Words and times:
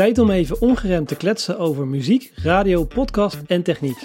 Tijd 0.00 0.18
om 0.18 0.30
even 0.30 0.60
ongeremd 0.60 1.08
te 1.08 1.16
kletsen 1.16 1.58
over 1.58 1.86
muziek, 1.86 2.32
radio, 2.34 2.84
podcast 2.84 3.38
en 3.46 3.62
techniek. 3.62 3.96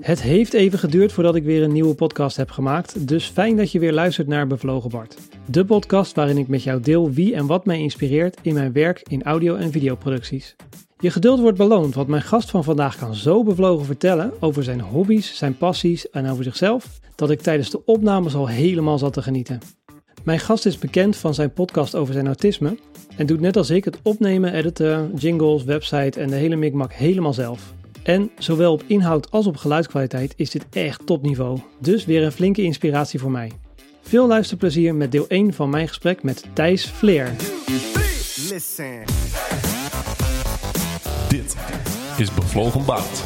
Het 0.00 0.22
heeft 0.22 0.52
even 0.52 0.78
geduurd 0.78 1.12
voordat 1.12 1.34
ik 1.34 1.44
weer 1.44 1.62
een 1.62 1.72
nieuwe 1.72 1.94
podcast 1.94 2.36
heb 2.36 2.50
gemaakt, 2.50 3.08
dus 3.08 3.26
fijn 3.26 3.56
dat 3.56 3.72
je 3.72 3.78
weer 3.78 3.92
luistert 3.92 4.26
naar 4.26 4.46
Bevlogen 4.46 4.90
Bart. 4.90 5.16
De 5.50 5.64
podcast 5.64 6.14
waarin 6.14 6.38
ik 6.38 6.48
met 6.48 6.62
jou 6.62 6.80
deel 6.80 7.10
wie 7.10 7.34
en 7.34 7.46
wat 7.46 7.66
mij 7.66 7.78
inspireert 7.78 8.38
in 8.42 8.54
mijn 8.54 8.72
werk 8.72 9.02
in 9.08 9.22
audio- 9.22 9.56
en 9.56 9.72
videoproducties. 9.72 10.56
Je 10.98 11.10
geduld 11.10 11.40
wordt 11.40 11.58
beloond, 11.58 11.94
want 11.94 12.08
mijn 12.08 12.22
gast 12.22 12.50
van 12.50 12.64
vandaag 12.64 12.98
kan 12.98 13.14
zo 13.14 13.44
bevlogen 13.44 13.86
vertellen 13.86 14.32
over 14.40 14.64
zijn 14.64 14.80
hobby's, 14.80 15.36
zijn 15.36 15.56
passies 15.56 16.10
en 16.10 16.30
over 16.30 16.44
zichzelf, 16.44 17.00
dat 17.14 17.30
ik 17.30 17.40
tijdens 17.40 17.70
de 17.70 17.84
opnames 17.84 18.34
al 18.34 18.48
helemaal 18.48 18.98
zat 18.98 19.12
te 19.12 19.22
genieten. 19.22 19.60
Mijn 20.24 20.40
gast 20.40 20.66
is 20.66 20.78
bekend 20.78 21.16
van 21.16 21.34
zijn 21.34 21.52
podcast 21.52 21.94
over 21.94 22.12
zijn 22.12 22.26
autisme 22.26 22.78
en 23.16 23.26
doet 23.26 23.40
net 23.40 23.56
als 23.56 23.70
ik 23.70 23.84
het 23.84 23.98
opnemen, 24.02 24.52
editen, 24.52 25.12
jingles, 25.16 25.64
website 25.64 26.20
en 26.20 26.28
de 26.28 26.36
hele 26.36 26.56
mikmak 26.56 26.92
helemaal 26.92 27.34
zelf. 27.34 27.74
En 28.02 28.30
zowel 28.38 28.72
op 28.72 28.82
inhoud 28.86 29.30
als 29.30 29.46
op 29.46 29.56
geluidskwaliteit 29.56 30.34
is 30.36 30.50
dit 30.50 30.66
echt 30.70 31.06
topniveau, 31.06 31.60
dus 31.78 32.04
weer 32.04 32.22
een 32.24 32.32
flinke 32.32 32.62
inspiratie 32.62 33.20
voor 33.20 33.30
mij. 33.30 33.52
Veel 34.02 34.26
luisterplezier 34.26 34.94
met 34.94 35.12
deel 35.12 35.28
1 35.28 35.52
van 35.52 35.70
mijn 35.70 35.88
gesprek 35.88 36.22
met 36.22 36.44
Thijs. 36.52 36.92
Listen. 38.50 39.04
Dit 41.36 41.56
is 42.16 42.34
Bevlogen 42.34 42.84
Baard. 42.84 43.22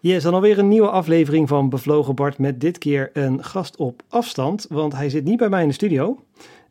Yes, 0.00 0.22
dan 0.22 0.34
alweer 0.34 0.58
een 0.58 0.68
nieuwe 0.68 0.90
aflevering 0.90 1.48
van 1.48 1.68
Bevlogen 1.68 2.14
Bart 2.14 2.38
met 2.38 2.60
dit 2.60 2.78
keer 2.78 3.10
een 3.12 3.44
gast 3.44 3.76
op 3.76 4.02
afstand, 4.08 4.66
want 4.68 4.92
hij 4.92 5.10
zit 5.10 5.24
niet 5.24 5.38
bij 5.38 5.48
mij 5.48 5.62
in 5.62 5.68
de 5.68 5.74
studio. 5.74 6.24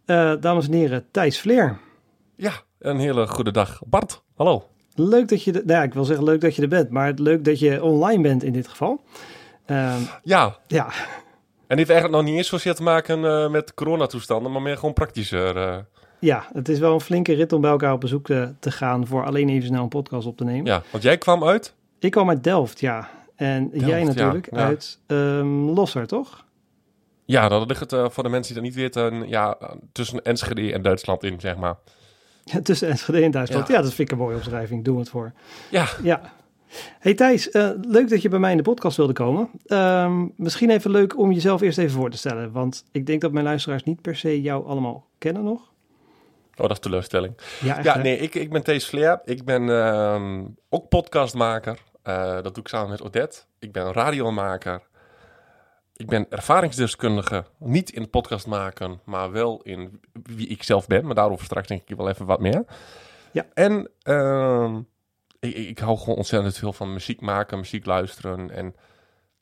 Eh, 0.06 0.34
dames 0.40 0.68
en 0.68 0.74
heren, 0.74 1.06
Thijs 1.12 1.40
Vleer. 1.40 1.78
Ja, 2.36 2.52
een 2.80 3.00
hele 3.00 3.28
goede 3.28 3.52
dag. 3.52 3.82
Bart, 3.86 4.24
hallo. 4.36 4.64
Leuk 4.94 5.28
dat 5.28 5.44
je, 5.44 5.52
de, 5.52 5.62
nou 5.66 5.80
ja, 5.80 5.84
ik 5.84 5.94
wil 5.94 6.06
zeggen 6.06 6.26
leuk 6.26 6.42
dat 6.42 6.56
je 6.56 6.62
er 6.62 6.68
bent, 6.68 6.90
maar 6.90 7.14
leuk 7.16 7.46
dat 7.46 7.60
je 7.60 7.84
online 7.84 8.22
bent 8.22 8.44
in 8.44 8.54
dit 8.54 8.68
geval. 8.68 9.02
Ehm, 9.66 10.00
Ja, 10.24 10.58
ja, 10.68 10.88
en 11.68 11.78
dit 11.78 11.88
heeft 11.88 11.90
eigenlijk 11.90 12.22
nog 12.22 12.30
niet 12.30 12.38
eens 12.38 12.48
zozeer 12.50 12.76
te 12.76 12.84
maken 12.84 13.26
eh, 13.26 13.50
met 13.50 13.74
coronatoestanden, 13.74 14.52
maar 14.52 14.62
meer 14.62 14.78
gewoon 14.78 14.94
praktischer. 14.94 15.58
eh. 15.58 15.78
ja, 16.20 16.48
het 16.54 16.70
is 16.70 16.80
wel 16.80 16.94
een 16.94 17.02
flinke 17.02 17.34
rit 17.34 17.54
om 17.54 17.62
bij 17.62 17.72
elkaar 17.72 17.94
op 17.94 18.00
bezoek 18.00 18.26
te, 18.26 18.54
te 18.60 18.72
gaan 18.72 19.08
voor 19.08 19.26
alleen 19.26 19.50
even 19.50 19.68
snel 19.68 19.84
een 19.84 19.90
podcast 19.90 20.28
op 20.28 20.38
te 20.38 20.44
nemen. 20.44 20.66
ja, 20.66 20.84
want 20.92 21.04
jij 21.04 21.18
kwam 21.18 21.44
uit? 21.44 21.74
Ik 22.00 22.12
kwam 22.12 22.30
uit 22.30 22.44
Delft, 22.44 22.80
ja. 22.80 23.10
En 23.36 23.70
Delft, 23.70 23.86
jij 23.86 24.04
natuurlijk 24.04 24.48
ja. 24.52 24.58
uit 24.58 25.00
ehm, 25.08 25.48
Losser, 25.70 26.08
toch? 26.08 26.44
Ja, 27.26 27.48
dat 27.48 27.68
ligt 27.68 27.80
het 27.80 27.94
eh, 27.94 28.06
voor 28.10 28.24
de 28.24 28.30
mensen 28.30 28.54
die 28.54 28.64
dat 28.64 28.72
niet 28.72 28.82
weten, 28.82 29.28
ja, 29.30 29.58
tussen 29.92 30.22
Enschede 30.22 30.74
en 30.74 30.82
Duitsland 30.82 31.24
in, 31.24 31.40
zeg 31.40 31.56
maar. 31.56 31.76
Ja, 32.44 32.62
tussen 32.70 32.90
Enschede 32.90 33.22
en 33.24 33.32
Duitsland. 33.32 33.68
Ja. 33.68 33.82
Dat 33.82 33.94
vind 33.94 34.00
ik 34.00 34.12
een 34.12 34.24
mooie 34.24 34.36
omschrijving. 34.36 34.84
Doe 34.84 35.00
het 35.00 35.10
voor. 35.10 35.32
Ja, 35.70 35.88
Ja. 36.04 36.34
Hey 37.00 37.14
Thijs, 37.14 37.52
eh, 37.52 37.70
leuk 37.82 38.10
dat 38.10 38.22
je 38.22 38.30
bij 38.30 38.40
mij 38.40 38.52
in 38.52 38.58
de 38.58 38.64
podcast 38.64 38.98
wilde 38.98 39.14
komen. 39.14 39.50
Ehm, 39.66 40.28
misschien 40.36 40.70
even 40.70 40.92
leuk 40.92 41.18
om 41.18 41.32
jezelf 41.32 41.62
eerst 41.62 41.78
even 41.78 41.96
voor 41.96 42.10
te 42.10 42.18
stellen. 42.18 42.52
Want 42.52 42.86
ik 42.92 43.06
denk 43.06 43.22
dat 43.22 43.32
mijn 43.32 43.46
luisteraars 43.46 43.84
niet 43.84 44.02
per 44.02 44.16
se 44.16 44.42
jou 44.42 44.68
allemaal 44.68 45.08
kennen 45.18 45.44
nog. 45.44 45.74
oh, 46.52 46.62
dat 46.62 46.72
is 46.72 46.80
teleurstelling. 46.80 47.34
Ja, 47.62 47.76
echt, 47.78 47.86
Ja, 47.86 47.98
nee, 47.98 48.18
ik, 48.18 48.36
ik 48.36 48.50
ben 48.50 48.64
Thees 48.64 48.86
Vleer. 48.86 49.22
Ik 49.26 49.46
ben 49.46 49.70
ehm, 49.70 50.44
ook 50.70 50.90
podcastmaker. 50.90 51.80
Eh, 52.04 52.34
dat 52.34 52.54
doe 52.54 52.64
ik 52.64 52.68
samen 52.68 52.90
met 52.90 53.02
Odette. 53.02 53.40
Ik 53.60 53.72
ben 53.72 53.94
radiomaker. 53.94 54.82
Ik 55.96 56.08
ben 56.08 56.26
ervaringsdeskundige. 56.30 57.46
Niet 57.58 57.90
in 57.90 58.10
podcast 58.10 58.48
maken, 58.48 59.00
maar 59.04 59.32
wel 59.32 59.62
in 59.64 60.00
wie 60.24 60.48
ik 60.48 60.64
zelf 60.64 60.88
ben. 60.88 61.06
Maar 61.06 61.16
daarover 61.16 61.46
straks 61.46 61.68
denk 61.68 61.82
ik 61.86 61.98
wel 61.98 62.10
even 62.10 62.26
wat 62.26 62.40
meer. 62.40 62.64
Ja. 63.32 63.46
En 63.54 63.90
ehm, 64.02 64.80
ik, 65.54 65.80
hou 65.80 65.98
gewoon 65.98 66.16
ontzettend 66.16 66.58
veel 66.58 66.74
van 66.74 66.94
muziek 66.94 67.22
maken, 67.22 67.58
muziek 67.58 67.86
luisteren. 67.86 68.52
En, 68.52 68.76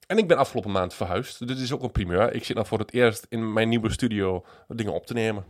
en 0.07 0.17
ik 0.17 0.27
ben 0.27 0.37
afgelopen 0.37 0.71
maand 0.71 0.93
verhuisd. 0.93 1.47
Dit 1.47 1.57
is 1.57 1.71
ook 1.71 1.83
een 1.83 1.91
primeur. 1.91 2.33
Ik 2.33 2.43
zit 2.43 2.55
nou 2.55 2.67
voor 2.67 2.79
het 2.79 2.93
eerst 2.93 3.25
in 3.29 3.53
mijn 3.53 3.69
nieuwe 3.69 3.91
studio 3.91 4.45
dingen 4.67 4.93
op 4.93 5.05
te 5.05 5.13
nemen. 5.13 5.45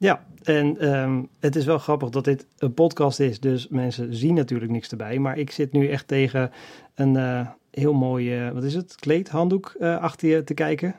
Ja, 0.00 0.24
en 0.42 0.78
ehm, 0.78 1.22
het 1.40 1.56
is 1.56 1.64
wel 1.64 1.78
grappig 1.78 2.08
dat 2.08 2.24
dit 2.24 2.46
een 2.58 2.74
podcast 2.74 3.20
is. 3.20 3.40
Dus 3.40 3.68
mensen 3.68 4.14
zien 4.14 4.34
natuurlijk 4.34 4.70
niks 4.70 4.90
erbij. 4.90 5.18
Maar 5.18 5.38
ik 5.38 5.50
zit 5.50 5.72
nu 5.72 5.88
echt 5.88 6.08
tegen 6.08 6.50
een 6.94 7.16
eh, 7.16 7.48
heel 7.70 7.92
mooi, 7.92 8.38
eh, 8.38 8.50
wat 8.50 8.64
is 8.64 8.74
het, 8.74 8.94
kleedhanddoek 8.94 9.74
eh, 9.78 9.98
achter 9.98 10.28
je 10.28 10.44
te 10.44 10.54
kijken. 10.54 10.94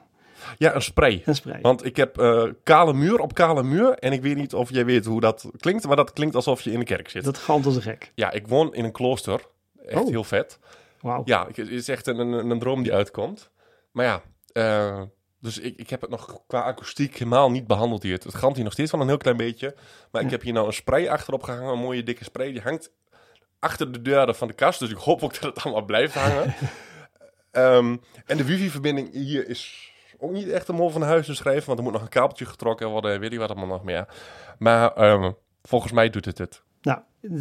Ja, 0.58 0.76
een 0.76 0.82
spray. 0.82 1.22
Een 1.26 1.36
spray. 1.36 1.62
Want 1.62 1.86
ik 1.86 1.96
heb 1.96 2.18
eh, 2.18 2.44
kale 2.64 2.94
muur 2.94 3.20
op 3.20 3.34
kale 3.34 3.64
muur. 3.64 3.94
En 3.94 4.12
ik 4.14 4.22
weet 4.22 4.36
niet 4.36 4.54
of 4.54 4.70
jij 4.70 4.86
weet 4.86 5.06
hoe 5.06 5.22
dat 5.22 5.46
klinkt. 5.58 5.88
Maar 5.88 5.96
dat 5.96 6.14
klinkt 6.14 6.36
alsof 6.36 6.62
je 6.62 6.72
in 6.72 6.80
de 6.80 6.86
kerk 6.86 7.10
zit. 7.10 7.24
Dat 7.24 7.38
galmt 7.38 7.66
als 7.66 7.76
een 7.76 7.82
gek. 7.82 8.12
Ja, 8.16 8.32
ik 8.32 8.48
woon 8.48 8.74
in 8.74 8.84
een 8.84 8.92
klooster. 8.92 9.42
Echt 9.86 10.02
Oh. 10.02 10.10
heel 10.10 10.24
vet. 10.24 10.60
Wauw. 11.02 11.22
Ja, 11.26 11.48
het 11.48 11.58
is 11.58 11.88
echt 11.88 12.08
een, 12.08 12.18
een, 12.20 12.50
een 12.50 12.60
droom 12.60 12.84
die 12.84 12.94
uitkomt. 12.94 13.50
Maar 13.92 14.06
ja, 14.06 14.22
eh, 14.54 15.02
dus 15.40 15.60
ik, 15.60 15.78
ik 15.78 15.90
heb 15.90 16.02
het 16.02 16.10
nog 16.10 16.42
qua 16.48 16.62
akoestiek 16.62 17.14
helemaal 17.18 17.52
niet 17.52 17.68
behandeld 17.68 18.04
hier. 18.04 18.14
Het 18.14 18.36
galmt 18.36 18.56
hier 18.56 18.64
nog 18.64 18.74
steeds 18.74 18.92
wel 18.92 19.02
een 19.02 19.08
heel 19.08 19.18
klein 19.18 19.38
beetje. 19.38 19.76
Maar 20.12 20.22
ik 20.22 20.30
heb 20.30 20.42
hier 20.42 20.54
nou 20.54 20.68
een 20.68 20.74
spray 20.74 21.08
achterop 21.08 21.44
gehangen. 21.44 21.72
Een 21.72 21.80
mooie 21.80 22.04
dikke 22.04 22.24
spray. 22.24 22.52
Die 22.52 22.62
hangt 22.62 22.92
achter 23.60 23.92
de 23.92 24.02
deuren 24.02 24.36
van 24.36 24.48
de 24.48 24.54
kast. 24.54 24.80
Dus 24.80 24.90
ik 24.90 24.98
hoop 24.98 25.24
ook 25.24 25.34
dat 25.42 25.56
het 25.56 25.64
allemaal 25.64 25.86
blijft 25.86 26.14
hangen. 26.14 26.54
Ehm, 27.52 27.98
en 28.26 28.38
de 28.38 28.46
wifi-verbinding 28.46 29.14
hier 29.14 29.48
is 29.48 29.91
ook 30.22 30.32
niet 30.32 30.50
echt 30.50 30.70
om 30.70 30.82
over 30.82 31.00
van 31.00 31.02
huis 31.10 31.26
te 31.26 31.36
schrijven. 31.36 31.66
Want 31.66 31.78
er 31.78 31.84
moet 31.84 31.94
nog 31.94 32.02
een 32.02 32.10
kabeltje 32.10 32.46
getrokken 32.46 32.90
worden. 32.90 33.20
Weet 33.20 33.32
ik 33.34 33.40
wat 33.40 33.50
allemaal 33.50 33.68
nog 33.68 33.84
meer. 33.84 34.06
Maar 34.60 34.94
ehm, 34.94 35.32
volgens 35.64 35.92
mij 35.92 36.10
doet 36.10 36.26
het 36.26 36.38
het. 36.38 36.62
Nou, 36.82 37.00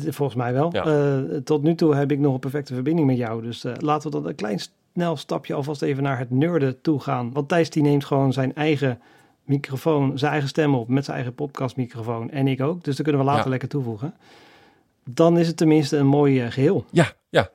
volgens 0.09 0.35
mij 0.39 0.53
wel. 0.53 0.69
Ja. 0.73 0.85
Eh, 0.85 1.37
tot 1.45 1.63
nu 1.63 1.75
toe 1.75 1.95
heb 1.95 2.11
ik 2.11 2.19
nog 2.19 2.35
een 2.35 2.41
perfecte 2.41 2.75
verbinding 2.75 3.07
met 3.07 3.17
jou. 3.17 3.43
Dus 3.43 3.65
eh, 3.65 3.73
laten 3.79 4.11
we 4.11 4.17
dan 4.17 4.27
een 4.27 4.35
klein 4.35 4.61
snel 4.95 5.17
stapje 5.17 5.55
alvast 5.55 5.83
even 5.83 6.03
naar 6.03 6.19
het 6.19 6.31
nerden 6.31 6.81
toe 6.81 7.01
gaan. 7.01 7.33
Want 7.33 7.49
Thijs 7.49 7.71
die 7.71 7.83
neemt 7.83 8.05
gewoon 8.05 8.33
zijn 8.33 8.55
eigen 8.55 9.01
microfoon, 9.45 10.19
zijn 10.19 10.31
eigen 10.33 10.49
stem 10.49 10.75
op 10.75 10.89
met 10.89 11.05
zijn 11.05 11.17
eigen 11.17 11.35
podcastmicrofoon. 11.35 12.31
En 12.31 12.49
ik 12.49 12.61
ook. 12.63 12.85
Dus 12.85 12.97
dat 12.97 13.05
kunnen 13.07 13.23
we 13.25 13.29
later 13.31 13.45
Ja. 13.45 13.51
lekker 13.51 13.69
toevoegen. 13.69 14.15
Dan 15.05 15.39
is 15.39 15.47
het 15.47 15.57
tenminste 15.57 15.97
een 15.97 16.07
mooi 16.07 16.41
eh, 16.43 16.51
geheel. 16.51 16.85
Ja, 16.91 17.07
ja. 17.29 17.51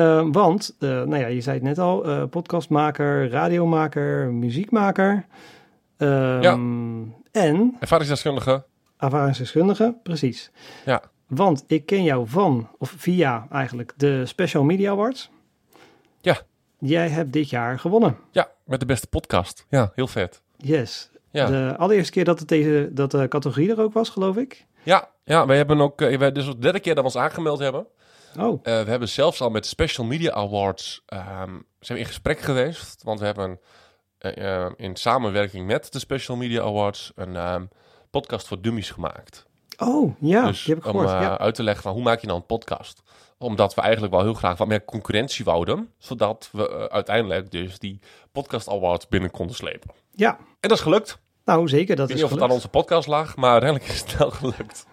Eh, 0.00 0.26
want, 0.32 0.76
eh, 0.78 0.88
nou 0.88 1.16
ja, 1.16 1.26
je 1.26 1.40
zei 1.40 1.54
het 1.56 1.64
net 1.64 1.78
al, 1.78 2.04
eh, 2.04 2.22
podcastmaker, 2.30 3.30
radiomaker, 3.30 4.32
muziekmaker. 4.32 5.26
Ehm, 5.96 6.42
Ja. 6.42 6.58
En 7.32 7.76
Ervaringsdeskundige. 7.80 8.64
ervaringsdeskundige, 8.98 9.94
precies. 10.02 10.50
Ja. 10.84 11.02
Want 11.26 11.64
ik 11.66 11.86
ken 11.86 12.02
jou 12.02 12.28
van, 12.28 12.68
of 12.78 12.94
via 12.96 13.46
eigenlijk, 13.50 13.92
de 13.96 14.26
Special 14.26 14.64
Media 14.64 14.90
Awards. 14.90 15.30
Ja. 16.20 16.38
Jij 16.78 17.08
hebt 17.08 17.32
dit 17.32 17.50
jaar 17.50 17.78
gewonnen. 17.78 18.16
Ja, 18.30 18.48
met 18.64 18.80
de 18.80 18.86
beste 18.86 19.06
podcast. 19.06 19.66
Ja, 19.68 19.92
heel 19.94 20.06
vet. 20.06 20.42
Yes. 20.56 21.10
Ja. 21.30 21.46
De 21.46 21.74
allereerste 21.78 22.12
keer 22.12 22.24
dat, 22.24 22.38
het 22.38 22.48
deze, 22.48 22.88
dat 22.92 23.10
de 23.10 23.28
categorie 23.28 23.70
er 23.70 23.80
ook 23.80 23.92
was, 23.92 24.08
geloof 24.08 24.36
ik. 24.36 24.66
Ja, 24.82 25.08
ja 25.24 25.46
wij 25.46 25.56
hebben 25.56 25.80
ook, 25.80 26.00
eh, 26.00 26.18
wij, 26.18 26.32
dus 26.32 26.46
de 26.46 26.58
derde 26.58 26.80
keer 26.80 26.94
dat 26.94 27.04
we 27.04 27.10
ons 27.10 27.24
aangemeld 27.24 27.58
hebben. 27.58 27.86
Oh, 28.38 28.60
Eh, 28.62 28.82
we 28.82 28.90
hebben 28.90 29.08
zelfs 29.08 29.40
al 29.40 29.50
met 29.50 29.66
Special 29.66 30.06
Media 30.06 30.30
Awards 30.32 31.02
ehm, 31.06 31.48
zijn 31.80 31.98
we 31.98 31.98
in 31.98 32.06
gesprek 32.06 32.40
geweest. 32.40 33.02
Want 33.02 33.20
we 33.20 33.26
hebben 33.26 33.60
eh, 34.18 34.64
eh, 34.64 34.72
in 34.76 34.96
samenwerking 34.96 35.66
met 35.66 35.92
de 35.92 35.98
Special 35.98 36.36
Media 36.36 36.62
Awards 36.62 37.12
een 37.14 37.36
ehm, 37.36 37.64
podcast 38.10 38.46
voor 38.46 38.60
dummies 38.60 38.90
gemaakt. 38.90 39.46
oh 39.78 40.14
ja, 40.20 40.46
dus 40.46 40.64
die 40.64 40.74
heb 40.74 40.84
ik 40.84 40.90
om 40.92 40.98
gehoord. 41.00 41.14
eh, 41.14 41.26
ja. 41.28 41.38
uit 41.38 41.54
te 41.54 41.62
leggen 41.62 41.82
van 41.82 41.92
hoe 41.92 42.02
maak 42.02 42.20
je 42.20 42.26
nou 42.26 42.38
een 42.38 42.46
podcast. 42.46 43.02
Omdat 43.38 43.74
we 43.74 43.80
eigenlijk 43.80 44.12
wel 44.12 44.22
heel 44.22 44.34
graag 44.34 44.58
wat 44.58 44.68
meer 44.68 44.84
concurrentie 44.84 45.44
wouden. 45.44 45.92
Zodat 45.98 46.48
we 46.52 46.68
eh, 46.68 46.84
uiteindelijk 46.84 47.50
dus 47.50 47.78
die 47.78 47.98
podcast 48.32 48.68
awards 48.68 49.08
binnen 49.08 49.30
konden 49.30 49.56
slepen. 49.56 49.90
ja, 50.14 50.36
En 50.38 50.68
dat 50.68 50.78
is 50.78 50.80
gelukt. 50.80 51.18
nou 51.44 51.68
zeker, 51.68 51.96
dat 51.96 52.04
Ik 52.10 52.14
weet 52.14 52.22
niet 52.24 52.32
of 52.32 52.38
het 52.40 52.48
aan 52.48 52.54
onze 52.54 52.68
podcast 52.68 53.08
lag, 53.08 53.36
maar 53.36 53.50
uiteindelijk 53.50 53.90
is 53.92 54.00
het 54.00 54.16
wel 54.16 54.30
gelukt. 54.30 54.86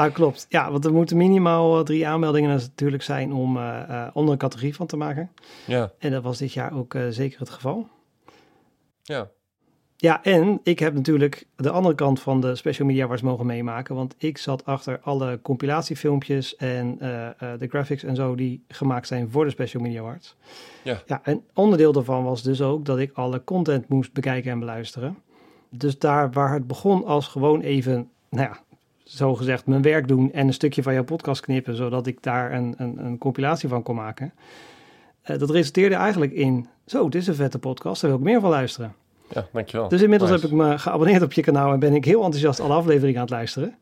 Nou, 0.00 0.12
klopt. 0.12 0.46
Ja, 0.48 0.70
want 0.70 0.84
er 0.84 0.92
moeten 0.92 1.16
minimaal 1.16 1.78
eh, 1.78 1.84
drie 1.84 2.08
aanmeldingen 2.08 2.50
natuurlijk 2.50 3.02
zijn 3.02 3.32
om, 3.32 3.56
eh, 3.56 3.82
eh, 3.82 4.08
om 4.12 4.26
er 4.26 4.32
een 4.32 4.38
categorie 4.38 4.74
van 4.74 4.86
te 4.86 4.96
maken. 4.96 5.30
Ja, 5.66 5.92
En 5.98 6.10
dat 6.10 6.22
was 6.22 6.38
dit 6.38 6.52
jaar 6.52 6.76
ook 6.76 6.96
zeker 7.10 7.38
het 7.38 7.50
geval. 7.50 7.88
ja. 9.02 9.30
Ja, 9.96 10.22
en 10.22 10.60
ik 10.62 10.78
heb 10.78 10.94
natuurlijk 10.94 11.46
de 11.56 11.70
andere 11.70 11.94
kant 11.94 12.20
van 12.20 12.40
de 12.40 12.54
Special 12.54 12.86
Media 12.86 13.04
Awards 13.04 13.22
mogen 13.22 13.46
meemaken. 13.46 13.94
Want 13.94 14.14
ik 14.18 14.38
zat 14.38 14.64
achter 14.64 15.00
alle 15.02 15.38
compilatiefilmpjes 15.42 16.56
en 16.56 16.96
de 17.58 17.66
graphics 17.68 18.02
en 18.02 18.16
zo 18.16 18.34
die 18.34 18.64
gemaakt 18.68 19.06
zijn 19.06 19.30
voor 19.30 19.44
de 19.44 19.50
Special 19.50 19.82
Media 19.82 20.00
Awards. 20.00 20.36
Ja. 20.82 21.02
ja, 21.06 21.20
en 21.22 21.44
onderdeel 21.54 21.92
daarvan 21.92 22.24
was 22.24 22.42
dus 22.42 22.62
ook 22.62 22.84
dat 22.84 22.98
ik 22.98 23.12
alle 23.12 23.44
content 23.44 23.88
moest 23.88 24.12
bekijken 24.12 24.50
en 24.50 24.58
beluisteren. 24.58 25.18
Dus 25.68 25.98
daar 25.98 26.30
waar 26.30 26.52
het 26.52 26.66
begon 26.66 27.04
als 27.04 27.28
gewoon 27.28 27.60
even, 27.60 28.10
nou 28.28 28.48
ja, 28.48 28.60
zogezegd 29.16 29.66
mijn 29.66 29.82
werk 29.82 30.08
doen 30.08 30.32
en 30.32 30.46
een 30.46 30.52
stukje 30.52 30.82
van 30.82 30.92
jouw 30.94 31.04
podcast 31.04 31.40
knippen, 31.40 31.76
zodat 31.76 32.06
ik 32.06 32.22
daar 32.22 32.52
een, 32.52 32.74
een, 32.76 33.04
een 33.04 33.18
compilatie 33.18 33.68
van 33.68 33.82
kon 33.82 33.94
maken. 33.94 34.32
Eh, 35.22 35.38
dat 35.38 35.50
resulteerde 35.50 35.94
eigenlijk 35.94 36.32
in, 36.32 36.68
zo, 36.86 37.08
dit 37.08 37.20
is 37.22 37.26
een 37.28 37.34
vette 37.34 37.58
podcast, 37.58 38.00
daar 38.00 38.10
wil 38.10 38.18
ik 38.20 38.24
meer 38.26 38.40
van 38.40 38.50
luisteren. 38.50 38.94
Ja, 39.28 39.46
dankjewel. 39.52 39.88
Dus 39.88 40.02
inmiddels 40.02 40.30
Nice. 40.30 40.42
heb 40.42 40.52
ik 40.52 40.56
me 40.58 40.78
geabonneerd 40.78 41.22
op 41.22 41.32
je 41.32 41.42
kanaal 41.42 41.72
en 41.72 41.78
ben 41.78 41.94
ik 41.94 42.04
heel 42.04 42.22
enthousiast 42.22 42.60
alle 42.60 42.74
afleveringen 42.74 43.16
aan 43.16 43.26
het 43.26 43.30
luisteren. 43.34 43.74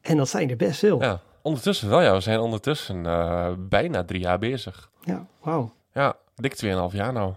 En 0.00 0.16
dat 0.16 0.28
zijn 0.28 0.50
er 0.50 0.56
best 0.56 0.78
veel. 0.78 1.00
Ja, 1.00 1.06
Ja, 1.06 1.20
ondertussen 1.42 1.88
wel 1.88 2.00
ja. 2.00 2.12
We 2.14 2.20
zijn 2.20 2.38
ondertussen 2.40 3.06
eh, 3.06 3.52
bijna 3.58 4.04
drie 4.04 4.20
jaar 4.20 4.38
bezig. 4.38 4.90
wauw. 5.42 5.72
Ja, 5.92 6.14
dik 6.34 6.54
2,5 6.64 6.68
jaar 6.96 7.12
nou. 7.12 7.32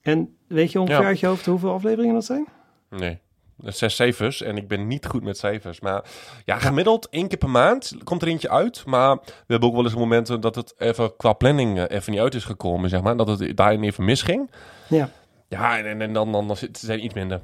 En 0.00 0.36
weet 0.48 0.72
je 0.72 0.80
ongeveer 0.80 1.00
Ja. 1.00 1.06
uit 1.06 1.20
je 1.20 1.26
hoofd 1.26 1.46
hoeveel 1.46 1.72
afleveringen 1.72 2.14
dat 2.14 2.24
zijn? 2.24 2.46
Nee. 2.90 3.18
Zijn 3.58 3.90
cijfers 3.90 4.42
en 4.42 4.56
ik 4.56 4.68
ben 4.68 4.86
niet 4.86 5.06
goed 5.06 5.22
met 5.22 5.38
cijfers. 5.38 5.80
Maar 5.80 6.04
ja, 6.44 6.58
gemiddeld 6.58 7.08
één 7.08 7.28
keer 7.28 7.38
per 7.38 7.50
maand 7.50 7.94
komt 8.04 8.22
er 8.22 8.28
eentje 8.28 8.50
uit. 8.50 8.84
Maar 8.86 9.16
we 9.16 9.32
hebben 9.46 9.68
ook 9.68 9.74
wel 9.74 9.84
eens 9.84 9.94
momenten 9.94 10.40
dat 10.40 10.54
het 10.54 10.74
even 10.78 11.16
qua 11.16 11.32
planning 11.32 11.78
eh, 11.78 11.96
even 11.96 12.12
niet 12.12 12.20
uit 12.20 12.34
is 12.34 12.44
gekomen, 12.44 12.88
zeg 12.88 13.02
maar. 13.02 13.16
Dat 13.16 13.38
het 13.38 13.56
daarin 13.56 13.82
even 13.82 14.04
misging. 14.04 14.50
Ja. 14.88 15.10
Ja, 15.48 15.78
en, 15.78 16.00
en, 16.00 16.12
dan, 16.12 16.32
dan, 16.32 16.56
zijn 16.72 17.04
iets 17.04 17.14
minder. 17.14 17.40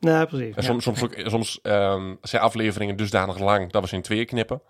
Nou, 0.00 0.26
precies. 0.26 0.54
En 0.54 0.62
ja. 0.62 0.80
soms, 0.80 1.02
soms 1.24 1.60
ehm, 1.62 2.14
zijn 2.22 2.42
afleveringen 2.42 2.96
dusdanig 2.96 3.38
lang 3.38 3.72
dat 3.72 3.82
we 3.82 3.88
ze 3.88 3.94
in 3.94 4.02
tweeën 4.02 4.26
knippen. 4.26 4.60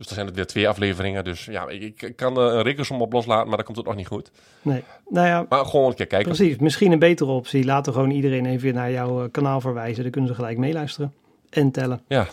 Dus 0.00 0.08
dan 0.08 0.18
zijn 0.18 0.28
het 0.28 0.36
weer 0.36 0.46
twee 0.46 0.68
afleveringen. 0.68 1.24
Dus 1.24 1.44
ja, 1.44 1.68
ik, 1.68 2.12
kan 2.16 2.36
er 2.38 2.54
een 2.54 2.62
rekensom 2.62 3.00
op 3.02 3.12
loslaten, 3.12 3.46
maar 3.48 3.56
dan 3.56 3.64
komt 3.64 3.76
het 3.76 3.86
nog 3.86 3.96
niet 3.96 4.06
goed. 4.06 4.30
Nee. 4.62 4.82
Nou 5.08 5.26
ja, 5.26 5.46
Maar 5.48 5.64
gewoon 5.64 5.88
een 5.88 5.94
keer 5.94 6.06
kijken. 6.06 6.32
precies. 6.32 6.56
Misschien 6.58 6.92
een 6.92 6.98
betere 6.98 7.30
optie. 7.30 7.64
Laten 7.64 7.92
we 7.92 7.98
gewoon 7.98 8.14
iedereen 8.14 8.46
even 8.46 8.74
naar 8.74 8.90
jouw 8.90 9.24
eh, 9.24 9.30
kanaal 9.30 9.60
verwijzen. 9.60 10.02
Dan 10.02 10.12
kunnen 10.12 10.30
ze 10.30 10.36
gelijk 10.36 10.58
meeluisteren 10.58 11.12
en 11.50 11.70
tellen. 11.70 12.00
Ja. 12.06 12.26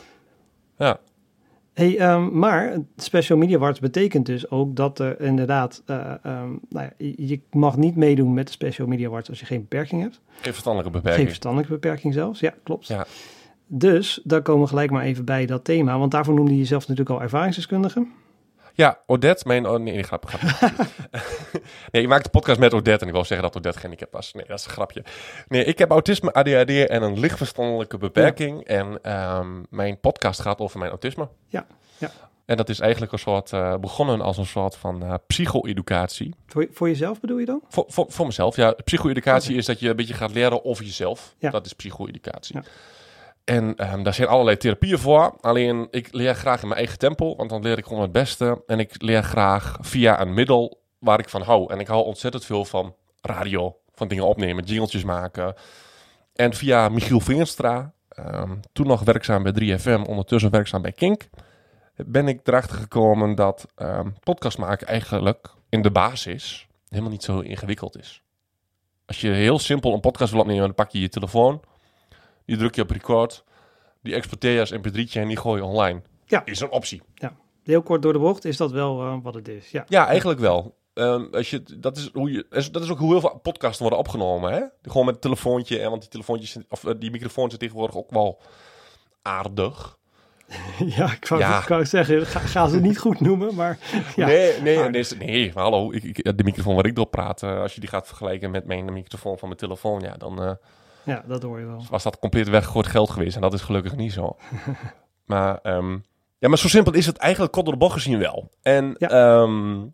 Ja. 0.77 0.99
Hey, 1.73 1.97
ehm, 1.97 2.39
maar 2.39 2.77
Special 2.97 3.37
Media 3.37 3.55
Awards 3.55 3.79
betekent 3.79 4.25
dus 4.25 4.49
ook 4.49 4.75
dat 4.75 4.99
er 4.99 5.21
inderdaad, 5.21 5.81
eh, 5.85 6.11
ehm, 6.23 6.49
nou 6.69 6.89
ja, 6.97 7.11
je 7.17 7.39
mag 7.51 7.77
niet 7.77 7.95
meedoen 7.95 8.33
met 8.33 8.45
de 8.45 8.51
Special 8.53 8.87
Media 8.87 9.07
Awards 9.07 9.29
als 9.29 9.39
je 9.39 9.45
geen 9.45 9.61
beperking 9.61 10.01
hebt. 10.01 10.19
Geen 10.41 10.51
verstandelijke 10.53 10.91
Geen 10.91 11.01
beperking. 11.01 11.27
verstandelijke 11.27 11.73
beperking 11.73 12.13
zelfs, 12.13 12.39
ja, 12.39 12.53
klopt. 12.63 12.87
Ja. 12.87 13.05
Dus 13.67 14.19
daar 14.23 14.41
komen 14.41 14.61
we 14.61 14.67
gelijk 14.67 14.91
maar 14.91 15.03
even 15.03 15.25
bij 15.25 15.45
dat 15.45 15.63
thema, 15.63 15.97
want 15.97 16.11
daarvoor 16.11 16.33
noemde 16.33 16.51
je 16.51 16.57
jezelf 16.57 16.87
natuurlijk 16.87 17.15
al 17.15 17.21
ervaringsdeskundige. 17.21 18.07
Ja, 18.73 18.99
Odette, 19.05 19.47
mijn... 19.47 19.67
Oh, 19.67 19.79
nee, 19.79 19.93
nee, 19.93 20.03
grap, 20.03 20.25
grap. 20.25 20.71
nee, 21.91 22.01
ik 22.01 22.07
maak 22.07 22.23
de 22.23 22.29
podcast 22.29 22.59
met 22.59 22.73
Odette 22.73 23.01
en 23.01 23.07
ik 23.07 23.13
wil 23.13 23.25
zeggen 23.25 23.47
dat 23.47 23.57
Odette 23.57 23.77
gehandicapt 23.79 24.11
was. 24.11 24.33
Nee, 24.33 24.45
dat 24.47 24.59
is 24.59 24.65
een 24.65 24.71
grapje. 24.71 25.03
Nee, 25.47 25.63
ik 25.63 25.77
heb 25.77 25.91
autisme, 25.91 26.33
ADHD 26.33 26.69
en 26.69 27.01
een 27.03 27.19
lichtverstandelijke 27.19 27.97
beperking. 27.97 28.63
En 28.63 28.99
ehm, 29.01 29.63
mijn 29.69 29.99
podcast 29.99 30.41
gaat 30.41 30.59
over 30.59 30.79
mijn 30.79 30.91
autisme. 30.91 31.29
Ja, 31.47 31.65
ja. 31.97 32.11
En 32.45 32.57
dat 32.57 32.69
is 32.69 32.79
eigenlijk 32.79 33.11
een 33.11 33.19
soort... 33.19 33.53
eh, 33.53 33.77
begonnen 33.77 34.21
als 34.21 34.37
een 34.37 34.45
soort 34.45 34.75
van 34.75 35.03
eh 35.03 35.13
psycho-educatie. 35.27 36.35
Voor, 36.45 36.67
voor 36.71 36.87
jezelf 36.87 37.19
bedoel 37.19 37.37
je 37.37 37.45
dan? 37.45 37.61
Voor, 37.69 37.85
voor, 37.87 38.05
voor 38.09 38.25
mezelf, 38.25 38.55
ja. 38.55 38.71
Psycho-educatie 38.83 39.55
is 39.55 39.65
dat 39.65 39.79
je 39.79 39.89
een 39.89 39.95
beetje 39.95 40.13
gaat 40.13 40.33
leren 40.33 40.65
over 40.65 40.83
jezelf. 40.83 41.35
Ja. 41.39 41.49
Dat 41.49 41.65
is 41.65 41.73
psycho-educatie. 41.73 42.55
Ja. 42.55 42.63
En 43.47 43.75
ehm, 43.75 44.03
daar 44.03 44.13
zijn 44.13 44.27
allerlei 44.27 44.57
therapieën 44.57 44.99
voor. 44.99 45.37
Alleen, 45.41 45.87
ik 45.91 46.07
leer 46.11 46.35
graag 46.35 46.61
in 46.61 46.67
mijn 46.67 46.79
eigen 46.79 46.97
tempo, 46.97 47.35
want 47.35 47.49
dan 47.49 47.61
leer 47.61 47.77
ik 47.77 47.85
gewoon 47.85 48.01
het 48.01 48.11
beste. 48.11 48.63
En 48.65 48.79
ik 48.79 49.01
leer 49.01 49.23
graag 49.23 49.77
via 49.81 50.21
een 50.21 50.33
middel 50.33 50.81
waar 50.99 51.19
ik 51.19 51.29
van 51.29 51.41
hou. 51.41 51.71
En 51.71 51.79
ik 51.79 51.87
hou 51.87 52.05
ontzettend 52.05 52.45
veel 52.45 52.65
van 52.65 52.95
radio, 53.21 53.77
van 53.93 54.07
dingen 54.07 54.25
opnemen, 54.25 54.63
jingeltjes 54.63 55.03
maken. 55.03 55.55
En 56.33 56.53
via 56.53 56.89
Michiel 56.89 57.19
Veenstra, 57.19 57.93
ehm, 58.09 58.55
toen 58.73 58.87
nog 58.87 59.01
werkzaam 59.01 59.43
bij 59.43 59.51
3FM, 59.51 60.03
ondertussen 60.07 60.51
werkzaam 60.51 60.81
bij 60.81 60.91
Kink, 60.91 61.29
ben 61.95 62.27
ik 62.27 62.47
erachter 62.47 62.77
gekomen 62.77 63.35
dat 63.35 63.65
ehm, 63.75 64.09
podcast 64.23 64.57
maken 64.57 64.87
eigenlijk 64.87 65.53
in 65.69 65.81
de 65.81 65.91
basis 65.91 66.67
helemaal 66.89 67.11
niet 67.11 67.23
zo 67.23 67.39
ingewikkeld 67.39 67.97
is. 67.97 68.21
Als 69.05 69.21
je 69.21 69.29
heel 69.29 69.59
simpel 69.59 69.93
een 69.93 69.99
podcast 69.99 70.31
wil 70.31 70.41
opnemen, 70.41 70.63
dan 70.63 70.73
pak 70.73 70.91
je 70.91 70.99
je 70.99 71.09
telefoon, 71.09 71.61
die 72.47 72.57
druk 72.57 72.75
je 72.75 72.81
op 72.81 72.89
record, 72.89 73.43
die 74.01 74.13
exporteer 74.13 74.51
je 74.51 74.59
als 74.59 74.73
mp3'tje 74.73 75.11
en 75.21 75.27
die 75.27 75.37
gooi 75.37 75.61
je 75.61 75.67
online. 75.67 76.01
Ja. 76.25 76.45
Is 76.45 76.59
een 76.59 76.69
optie. 76.71 77.01
Heel 77.63 77.81
kort 77.81 78.01
door 78.01 78.13
de 78.13 78.19
bocht 78.19 78.45
is 78.45 78.57
dat 78.57 78.71
wel 78.71 79.01
eh, 79.01 79.17
wat 79.23 79.33
het 79.33 79.47
is. 79.47 79.71
Ja, 79.71 79.85
Ja, 79.87 80.07
eigenlijk 80.07 80.39
wel. 80.39 80.75
Ehm, 80.93 81.25
als 81.31 81.49
je, 81.49 81.63
dat, 81.77 81.97
is 81.97 82.09
hoe 82.13 82.31
je, 82.31 82.45
dat 82.71 82.83
is 82.83 82.89
ook 82.91 82.97
hoe 82.97 83.11
heel 83.11 83.19
veel 83.19 83.39
podcasts 83.41 83.79
worden 83.79 83.99
opgenomen. 83.99 84.51
Hè? 84.51 84.61
Gewoon 84.81 85.05
met 85.05 85.15
een 85.15 85.21
telefoontje. 85.21 85.79
En 85.79 85.89
want 85.89 86.01
die, 86.01 86.09
telefoontjes, 86.09 86.57
of, 86.69 86.85
eh, 86.85 86.93
die 86.99 87.11
microfoons 87.11 87.47
zijn 87.47 87.59
tegenwoordig 87.59 87.95
ook 87.97 88.11
wel 88.11 88.41
aardig. 89.21 89.97
ja 90.97 91.11
ik 91.11 91.27
wou, 91.27 91.41
Ja. 91.41 91.67
ik 91.79 91.85
zeggen, 91.85 92.25
ga, 92.25 92.39
ga 92.39 92.67
ze 92.67 92.79
niet 92.79 92.99
goed 92.99 93.19
noemen, 93.19 93.55
maar 93.55 93.79
ja. 94.15 94.25
Nee, 94.25 94.61
nee, 94.61 94.79
aardig. 94.79 95.17
nee, 95.17 95.51
maar 95.53 95.63
hallo. 95.63 95.91
Ik, 95.91 96.03
ik, 96.03 96.37
de 96.37 96.43
microfoon 96.43 96.75
waar 96.75 96.85
ik 96.85 96.95
door 96.95 97.07
praat, 97.07 97.43
eh, 97.43 97.61
als 97.61 97.73
je 97.73 97.79
die 97.79 97.89
gaat 97.89 98.07
vergelijken 98.07 98.51
met 98.51 98.65
mijn 98.65 98.93
microfoon 98.93 99.37
van 99.37 99.47
mijn 99.47 99.59
telefoon, 99.59 99.99
ja, 100.01 100.17
dan 100.17 100.57
ja, 101.07 101.23
dat 101.27 101.43
hoor 101.43 101.59
je 101.59 101.65
wel. 101.65 101.85
was 101.89 102.03
dat 102.03 102.19
compleet 102.19 102.49
weggegooid 102.49 102.87
geld 102.87 103.09
geweest. 103.09 103.35
En 103.35 103.41
dat 103.41 103.53
is 103.53 103.61
gelukkig 103.61 103.95
niet 103.95 104.13
zo. 104.13 104.35
maar, 105.25 105.59
ehm, 105.63 105.91
ja, 106.37 106.47
maar 106.49 106.57
zo 106.57 106.67
simpel 106.67 106.93
is 106.93 107.05
het 107.05 107.17
eigenlijk 107.17 107.51
kort 107.53 107.65
door 107.65 107.73
de 107.73 107.79
bocht 107.79 107.93
gezien 107.93 108.19
wel. 108.19 108.51
En 108.61 108.95
Ja. 108.97 109.09
ehm, 109.09 109.85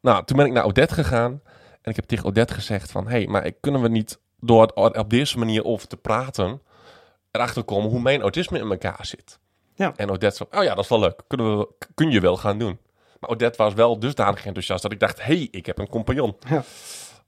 nou, 0.00 0.24
toen 0.24 0.36
ben 0.36 0.46
ik 0.46 0.52
naar 0.52 0.64
Odette 0.64 0.94
gegaan. 0.94 1.40
En 1.82 1.90
ik 1.90 1.96
heb 1.96 2.04
tegen 2.04 2.24
Odette 2.24 2.54
gezegd 2.54 2.90
van... 2.90 3.04
Hé, 3.04 3.10
hey, 3.10 3.26
maar 3.26 3.52
kunnen 3.52 3.82
we 3.82 3.88
niet 3.88 4.18
door 4.40 4.62
het 4.62 4.96
op 4.96 5.10
deze 5.10 5.38
manier 5.38 5.64
over 5.64 5.88
te 5.88 5.96
praten... 5.96 6.62
erachter 7.30 7.62
komen 7.64 7.90
hoe 7.90 8.00
mijn 8.00 8.20
autisme 8.20 8.58
in 8.58 8.70
elkaar 8.70 9.06
zit? 9.06 9.38
Ja. 9.74 9.92
En 9.96 10.10
Odette 10.10 10.36
zei, 10.36 10.48
oh 10.60 10.64
ja, 10.64 10.74
dat 10.74 10.84
is 10.84 10.90
wel 10.90 11.00
leuk. 11.00 11.20
Kunnen 11.26 11.58
we, 11.58 11.68
kun 11.94 12.10
je 12.10 12.20
wel 12.20 12.36
gaan 12.36 12.58
doen. 12.58 12.78
Maar 13.20 13.30
Odette 13.30 13.62
was 13.62 13.74
wel 13.74 13.98
dusdanig 13.98 14.46
enthousiast 14.46 14.82
dat 14.82 14.92
ik 14.92 15.00
dacht... 15.00 15.18
Hé, 15.24 15.34
hey, 15.34 15.48
ik 15.50 15.66
heb 15.66 15.78
een 15.78 15.88
compagnon. 15.88 16.36
Ja. 16.48 16.64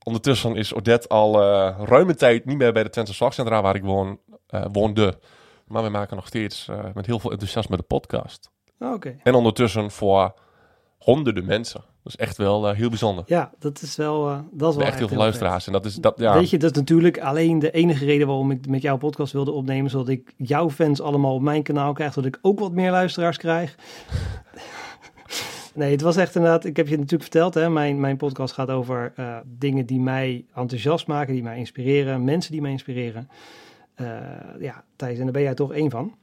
Ondertussen 0.05 0.57
is 0.57 0.75
Odette 0.75 1.09
al 1.09 1.43
eh, 1.43 1.81
ruime 1.85 2.15
tijd 2.15 2.45
niet 2.45 2.57
meer 2.57 2.73
bij 2.73 2.83
de 2.83 2.91
Twente 2.91 3.13
Zorgcentra 3.13 3.63
waar 3.63 3.75
ik 3.75 3.83
woon, 3.83 4.19
eh, 4.47 4.65
woonde. 4.73 5.19
Maar 5.67 5.83
we 5.83 5.89
maken 5.89 6.17
nog 6.17 6.27
steeds 6.27 6.69
eh, 6.69 6.85
met 6.95 7.07
heel 7.07 7.19
veel 7.19 7.31
enthousiasme 7.31 7.77
de 7.77 7.83
podcast. 7.83 8.51
Oh, 8.79 8.93
Oké. 8.93 9.17
En 9.23 9.35
ondertussen 9.35 9.91
voor 9.91 10.35
honderden 10.99 11.45
mensen. 11.45 11.81
Dat 12.03 12.13
is 12.13 12.17
echt 12.17 12.37
wel 12.37 12.73
heel 12.73 12.89
bijzonder. 12.89 13.25
Ja, 13.27 13.53
dat 13.59 13.83
is 13.83 13.97
wel, 13.97 14.45
dat 14.51 14.71
is 14.71 14.77
wel 14.77 14.87
echt 14.87 14.99
heel 14.99 15.09
veel 15.09 15.17
luisteraars. 15.17 15.67
En 15.67 15.73
dat 15.73 15.85
is 15.85 15.95
dat, 15.95 16.19
ja. 16.19 16.35
Weet 16.35 16.51
je, 16.51 16.59
dat 16.59 16.71
is 16.71 16.77
natuurlijk 16.77 17.21
alleen 17.21 17.59
de 17.59 17.71
enige 17.71 18.05
reden 18.05 18.27
waarom 18.27 18.51
ik 18.51 18.67
met 18.67 18.83
jouw 18.83 18.97
podcast 18.97 19.33
wilde 19.33 19.51
opnemen, 19.51 19.91
zodat 19.91 20.09
ik 20.09 20.35
jouw 20.37 20.71
fans 20.71 21.01
allemaal 21.01 21.35
op 21.35 21.43
mijn 21.43 21.63
kanaal 21.63 21.93
krijg, 21.93 22.13
zodat 22.13 22.35
ik 22.35 22.39
ook 22.43 22.59
wat 22.59 22.73
meer 22.73 22.91
luisteraars 22.91 23.37
krijg. 23.37 23.77
Nee, 25.75 25.91
het 25.93 26.01
was 26.01 26.17
echt 26.17 26.35
inderdaad, 26.35 26.65
ik 26.65 26.77
heb 26.77 26.89
je 26.89 26.97
natuurlijk 26.97 27.23
verteld, 27.23 27.55
hè, 27.55 27.71
mijn, 27.71 28.01
mijn 28.01 28.17
podcast 28.17 28.55
gaat 28.55 28.71
over 28.71 29.13
eh, 29.17 29.37
dingen 29.45 29.87
die 29.87 30.01
mij 30.01 30.45
enthousiast 30.55 31.07
maken, 31.07 31.33
die 31.35 31.43
mij 31.43 31.59
inspireren, 31.59 32.25
mensen 32.25 32.53
die 32.53 32.61
mij 32.61 32.71
inspireren. 32.71 33.29
Eh, 33.95 34.07
ja, 34.61 34.85
Thijs, 34.97 35.19
en 35.19 35.25
daar 35.25 35.33
ben 35.33 35.43
jij 35.43 35.55
toch 35.55 35.73
één 35.73 35.91
van. 35.91 36.15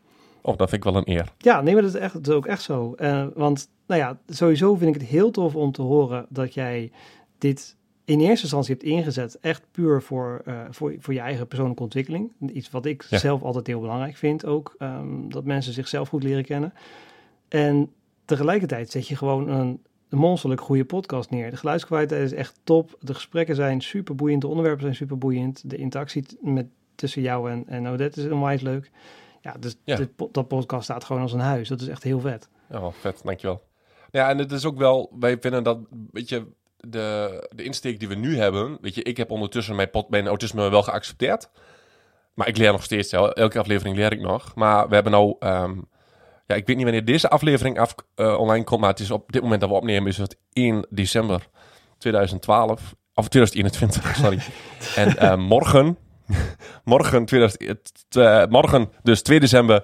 Oh, 0.41 0.57
dat 0.57 0.69
vind 0.69 0.85
ik 0.85 0.91
wel 0.91 1.01
een 1.01 1.09
eer. 1.15 1.33
Ja, 1.37 1.61
nee, 1.61 1.73
maar 1.73 1.83
dat 1.83 1.95
is, 1.95 1.99
echt, 1.99 2.13
dat 2.13 2.27
is 2.27 2.33
ook 2.33 2.45
echt 2.45 2.61
zo. 2.61 2.93
Eh, 2.93 3.25
want, 3.33 3.69
nou 3.87 4.01
ja, 4.01 4.19
sowieso 4.27 4.75
vind 4.75 4.95
ik 4.95 5.01
het 5.01 5.09
heel 5.09 5.31
tof 5.31 5.55
om 5.55 5.71
te 5.71 5.81
horen 5.81 6.25
dat 6.29 6.53
jij 6.53 6.91
dit 7.37 7.75
in 8.05 8.19
eerste 8.19 8.41
instantie 8.43 8.73
hebt 8.73 8.85
ingezet, 8.85 9.37
echt 9.41 9.63
puur 9.71 10.01
voor, 10.01 10.43
voor, 10.69 10.95
voor 10.99 11.13
je 11.13 11.19
eigen 11.19 11.47
persoonlijke 11.47 11.83
ontwikkeling. 11.83 12.31
Iets 12.53 12.69
wat 12.69 12.85
ik 12.85 13.05
Ja. 13.09 13.17
zelf 13.17 13.43
altijd 13.43 13.67
heel 13.67 13.79
belangrijk 13.79 14.15
vind 14.15 14.45
ook, 14.45 14.75
ehm, 14.77 15.29
dat 15.29 15.43
mensen 15.45 15.73
zichzelf 15.73 16.09
goed 16.09 16.23
leren 16.23 16.45
kennen. 16.45 16.73
En 17.47 17.91
tegelijkertijd 18.29 18.91
zet 18.91 19.07
je 19.07 19.15
gewoon 19.15 19.47
een, 19.49 19.81
monsterlijk 20.09 20.61
goede 20.61 20.85
podcast 20.85 21.29
neer. 21.29 21.49
De 21.51 21.57
geluidskwaliteit 21.57 22.21
is 22.21 22.33
echt 22.33 22.59
top, 22.63 22.95
de 22.99 23.13
gesprekken 23.13 23.55
zijn 23.55 23.81
super 23.81 24.15
boeiend, 24.15 24.41
de 24.41 24.47
onderwerpen 24.47 24.81
zijn 24.81 24.95
super 24.95 25.17
boeiend, 25.17 25.69
de 25.69 25.75
interactie 25.77 26.25
met, 26.41 26.65
tussen 26.95 27.21
jou 27.21 27.51
en, 27.51 27.63
en 27.67 27.87
Odette 27.87 28.25
is 28.25 28.31
onwijs 28.31 28.61
leuk. 28.61 28.91
Ja, 29.41 29.55
dus 29.59 29.75
Ja. 29.83 29.95
dit 29.95 30.09
dat 30.31 30.47
podcast 30.47 30.83
staat 30.83 31.03
gewoon 31.03 31.21
als 31.21 31.33
een 31.33 31.39
huis. 31.39 31.67
Dat 31.67 31.81
is 31.81 31.87
echt 31.87 32.03
heel 32.03 32.19
vet. 32.19 32.49
Ja, 32.69 32.79
wel 32.81 32.91
vet, 32.91 33.21
dankjewel. 33.23 33.61
Ja, 34.11 34.29
en 34.29 34.37
het 34.37 34.51
is 34.51 34.65
ook 34.65 34.77
wel, 34.77 35.15
wij 35.19 35.37
vinden 35.39 35.63
dat, 35.63 35.79
weet 36.11 36.29
je, 36.29 36.45
de, 36.77 37.47
de 37.55 37.63
insteek 37.63 37.99
die 37.99 38.07
we 38.07 38.15
nu 38.15 38.37
hebben, 38.37 38.77
weet 38.81 38.95
je, 38.95 39.03
ik 39.03 39.17
heb 39.17 39.31
ondertussen 39.31 39.75
mijn, 39.75 39.89
pot, 39.89 40.09
mijn 40.09 40.27
autisme 40.27 40.69
wel 40.69 40.83
geaccepteerd. 40.83 41.49
Maar 42.33 42.47
ik 42.47 42.57
leer 42.57 42.71
nog 42.71 42.83
steeds, 42.83 43.11
elke 43.11 43.59
aflevering 43.59 43.95
leer 43.95 44.11
ik 44.11 44.21
nog. 44.21 44.55
Maar 44.55 44.87
we 44.87 44.93
hebben 44.93 45.11
nou, 45.11 45.35
ehm, 45.39 45.77
ja, 46.49 46.55
ik 46.55 46.65
weet 46.65 46.75
niet 46.75 46.85
wanneer 46.85 47.05
deze 47.05 47.29
aflevering 47.29 47.79
af, 47.79 47.95
eh, 48.15 48.39
online 48.39 48.63
komt, 48.63 48.81
maar 48.81 48.89
het 48.89 48.99
is 48.99 49.11
op 49.11 49.31
dit 49.31 49.41
moment 49.41 49.61
dat 49.61 49.69
we 49.69 49.75
opnemen, 49.75 50.07
is 50.07 50.17
het 50.17 50.37
1 50.53 50.85
december 50.89 51.47
2012, 51.97 52.95
of 53.13 53.27
2021, 53.27 54.15
sorry. 54.23 54.39
en 54.95 55.17
eh, 55.17 55.35
morgen, 55.35 55.97
morgen, 56.83 57.25
2000, 57.25 57.91
eh, 58.09 58.45
morgen, 58.45 58.91
dus 59.03 59.21
2 59.21 59.39
december, 59.39 59.83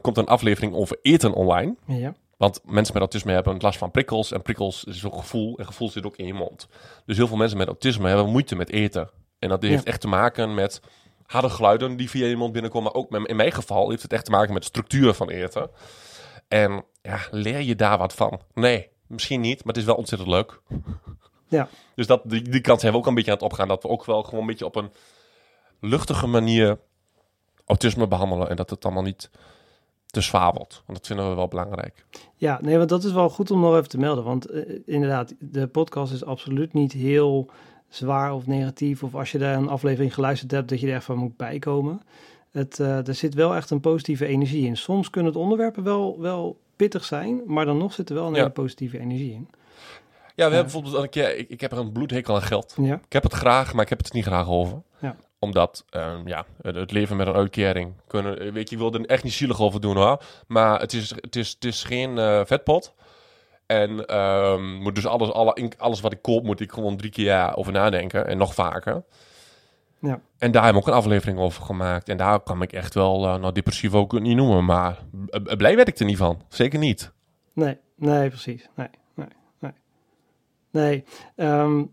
komt 0.00 0.16
een 0.16 0.26
aflevering 0.26 0.74
over 0.74 0.98
eten 1.02 1.32
online. 1.32 1.74
Ja, 1.86 2.14
Want 2.36 2.60
mensen 2.64 2.92
met 2.92 3.02
autisme 3.02 3.32
hebben 3.32 3.56
last 3.58 3.78
van 3.78 3.90
prikkels. 3.90 4.32
En 4.32 4.42
prikkels 4.42 4.84
is 4.84 5.04
ook 5.04 5.16
gevoel. 5.16 5.58
En 5.58 5.66
gevoel 5.66 5.90
zit 5.90 6.06
ook 6.06 6.16
in 6.16 6.26
je 6.26 6.34
mond. 6.34 6.68
Dus 7.06 7.16
heel 7.16 7.26
veel 7.26 7.36
mensen 7.36 7.58
met 7.58 7.66
autisme 7.66 8.08
hebben 8.08 8.30
moeite 8.30 8.56
met 8.56 8.70
eten. 8.70 9.10
En 9.38 9.48
dat 9.48 9.62
heeft 9.62 9.84
echt 9.84 10.00
te 10.00 10.08
maken 10.08 10.54
met 10.54 10.80
harde 11.26 11.50
geluiden 11.50 11.96
die 11.96 12.10
via 12.10 12.26
je 12.26 12.36
mond 12.36 12.52
binnenkomen. 12.52 12.92
Maar 12.92 13.02
ook 13.02 13.26
in 13.26 13.36
mijn 13.36 13.52
geval 13.52 13.90
heeft 13.90 14.02
het 14.02 14.12
echt 14.12 14.24
te 14.24 14.30
maken 14.30 14.52
met 14.52 14.62
de 14.62 14.68
structuur 14.68 15.14
van 15.14 15.30
eten. 15.30 15.70
En 16.48 16.84
ja, 17.02 17.18
leer 17.30 17.60
je 17.60 17.74
daar 17.74 17.98
wat 17.98 18.14
van? 18.14 18.40
Nee, 18.54 18.88
misschien 19.06 19.40
niet, 19.40 19.64
maar 19.64 19.74
het 19.74 19.82
is 19.82 19.88
wel 19.88 19.96
ontzettend 19.96 20.30
leuk. 20.30 20.60
Ja. 21.48 21.68
Dus 21.94 22.06
dat, 22.06 22.22
die, 22.24 22.42
die 22.42 22.60
kant 22.60 22.80
zijn 22.80 22.92
we 22.92 22.98
ook 22.98 23.06
een 23.06 23.14
beetje 23.14 23.30
aan 23.30 23.36
het 23.36 23.46
opgaan. 23.46 23.68
Dat 23.68 23.82
we 23.82 23.88
ook 23.88 24.04
wel 24.04 24.22
gewoon 24.22 24.40
een 24.40 24.46
beetje 24.46 24.64
op 24.64 24.76
een 24.76 24.92
luchtige 25.80 26.26
manier 26.26 26.78
autisme 27.66 28.08
behandelen. 28.08 28.48
En 28.48 28.56
dat 28.56 28.70
het 28.70 28.84
allemaal 28.84 29.02
niet 29.02 29.30
te 30.06 30.20
zwaar 30.20 30.52
wordt. 30.52 30.82
Want 30.86 30.98
dat 30.98 31.06
vinden 31.06 31.28
we 31.28 31.34
wel 31.34 31.48
belangrijk. 31.48 32.04
Ja, 32.36 32.58
nee, 32.62 32.76
want 32.76 32.88
dat 32.88 33.04
is 33.04 33.12
wel 33.12 33.28
goed 33.28 33.50
om 33.50 33.60
nog 33.60 33.76
even 33.76 33.88
te 33.88 33.98
melden. 33.98 34.24
Want 34.24 34.46
eh, 34.46 34.78
inderdaad, 34.86 35.34
de 35.38 35.66
podcast 35.66 36.12
is 36.12 36.24
absoluut 36.24 36.72
niet 36.72 36.92
heel 36.92 37.50
zwaar 37.94 38.34
of 38.34 38.46
negatief. 38.46 39.02
Of 39.02 39.14
als 39.14 39.32
je 39.32 39.38
daar 39.38 39.56
een 39.56 39.68
aflevering 39.68 40.14
geluisterd 40.14 40.50
hebt, 40.50 40.68
dat 40.68 40.80
je 40.80 40.86
er 40.88 40.94
echt 40.94 41.04
van 41.04 41.16
moet 41.18 41.36
bijkomen. 41.36 42.00
Het, 42.50 42.80
eh, 42.80 43.06
er 43.08 43.14
zit 43.14 43.34
wel 43.34 43.54
echt 43.54 43.70
een 43.70 43.80
positieve 43.80 44.26
energie 44.26 44.66
in. 44.66 44.76
Soms 44.76 45.10
kunnen 45.10 45.32
het 45.32 45.40
onderwerpen 45.40 45.82
wel, 45.82 46.20
wel 46.20 46.58
pittig 46.76 47.04
zijn, 47.04 47.42
maar 47.46 47.64
dan 47.64 47.78
nog 47.78 47.92
zit 47.92 48.08
er 48.08 48.14
wel 48.14 48.26
een 48.26 48.32
Ja. 48.34 48.38
hele 48.38 48.50
positieve 48.50 48.98
energie 48.98 49.32
in. 49.32 49.48
Ja, 50.34 50.48
we 50.48 50.54
hebben 50.54 50.62
bijvoorbeeld 50.62 50.94
al 50.94 51.02
een 51.02 51.08
keer... 51.08 51.36
Ik, 51.38 51.48
ik 51.48 51.60
heb 51.60 51.72
er 51.72 51.78
een 51.78 51.92
bloedhekel 51.92 52.34
aan 52.34 52.42
geld. 52.42 52.74
Ja, 52.80 52.94
Ik 52.94 53.12
heb 53.12 53.22
het 53.22 53.32
graag, 53.32 53.72
maar 53.72 53.82
ik 53.82 53.88
heb 53.88 53.98
het 53.98 54.12
niet 54.12 54.24
graag 54.24 54.48
over. 54.48 54.82
Ja. 55.00 55.16
Omdat, 55.38 55.84
ehm, 55.90 56.28
ja, 56.28 56.44
het, 56.62 56.90
leven 56.90 57.16
met 57.16 57.26
een 57.26 57.34
uitkering 57.34 57.92
kunnen... 58.06 58.52
Weet 58.52 58.68
je, 58.68 58.74
ik 58.74 58.80
wil 58.80 58.92
er 58.94 59.06
echt 59.06 59.24
niet 59.24 59.32
zielig 59.32 59.60
over 59.60 59.80
doen 59.80 59.96
hoor. 59.96 60.22
Maar 60.46 60.80
het 60.80 60.92
is, 60.92 61.10
het 61.20 61.36
is, 61.36 61.50
het 61.50 61.64
is 61.64 61.84
geen 61.84 62.18
eh, 62.18 62.40
vetpot. 62.44 62.94
En 63.72 64.06
ehm, 64.06 64.74
moet 64.74 64.94
dus 64.94 65.06
alles, 65.06 65.32
alle, 65.32 65.72
alles 65.78 66.00
wat 66.00 66.12
ik 66.12 66.22
koop, 66.22 66.44
moet 66.44 66.60
ik 66.60 66.72
gewoon 66.72 66.96
drie 66.96 67.10
keer 67.10 67.24
ja, 67.24 67.52
over 67.56 67.72
nadenken. 67.72 68.26
En 68.26 68.38
nog 68.38 68.54
vaker. 68.54 69.04
Ja. 69.98 70.20
En 70.38 70.50
daar 70.50 70.64
hebben 70.64 70.82
we 70.82 70.88
ook 70.88 70.94
een 70.94 71.00
aflevering 71.00 71.38
over 71.38 71.62
gemaakt. 71.62 72.08
En 72.08 72.16
daar 72.16 72.40
kan 72.40 72.62
ik 72.62 72.72
echt 72.72 72.94
wel, 72.94 73.26
eh, 73.26 73.40
nou 73.40 73.52
depressief 73.52 73.94
ook 73.94 74.20
niet 74.20 74.36
noemen. 74.36 74.64
Maar 74.64 74.98
blij 75.56 75.76
werd 75.76 75.88
ik 75.88 75.98
er 75.98 76.04
niet 76.04 76.16
van. 76.16 76.42
Zeker 76.48 76.78
niet. 76.78 77.12
nee, 77.52 77.78
nee, 77.96 78.28
precies. 78.28 78.68
Nee, 78.76 78.88
nee, 79.14 79.28
nee. 79.58 79.72
Nee, 80.70 81.04
ehm, 81.36 81.84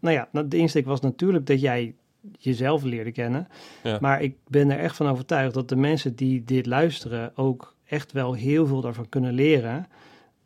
nou 0.00 0.14
ja, 0.14 0.28
nou, 0.32 0.48
de 0.48 0.56
insteek 0.56 0.86
was 0.86 1.00
natuurlijk 1.00 1.46
dat 1.46 1.60
jij 1.60 1.94
jezelf 2.38 2.82
leerde 2.82 3.12
kennen. 3.12 3.48
Ja. 3.82 3.98
Maar 4.00 4.22
ik 4.22 4.36
ben 4.46 4.70
er 4.70 4.78
echt 4.78 4.96
van 4.96 5.08
overtuigd 5.08 5.54
dat 5.54 5.68
de 5.68 5.76
mensen 5.76 6.14
die 6.14 6.44
dit 6.44 6.66
luisteren 6.66 7.32
ook 7.34 7.76
echt 7.84 8.12
wel 8.12 8.32
heel 8.32 8.66
veel 8.66 8.80
daarvan 8.80 9.08
kunnen 9.08 9.32
leren. 9.32 9.86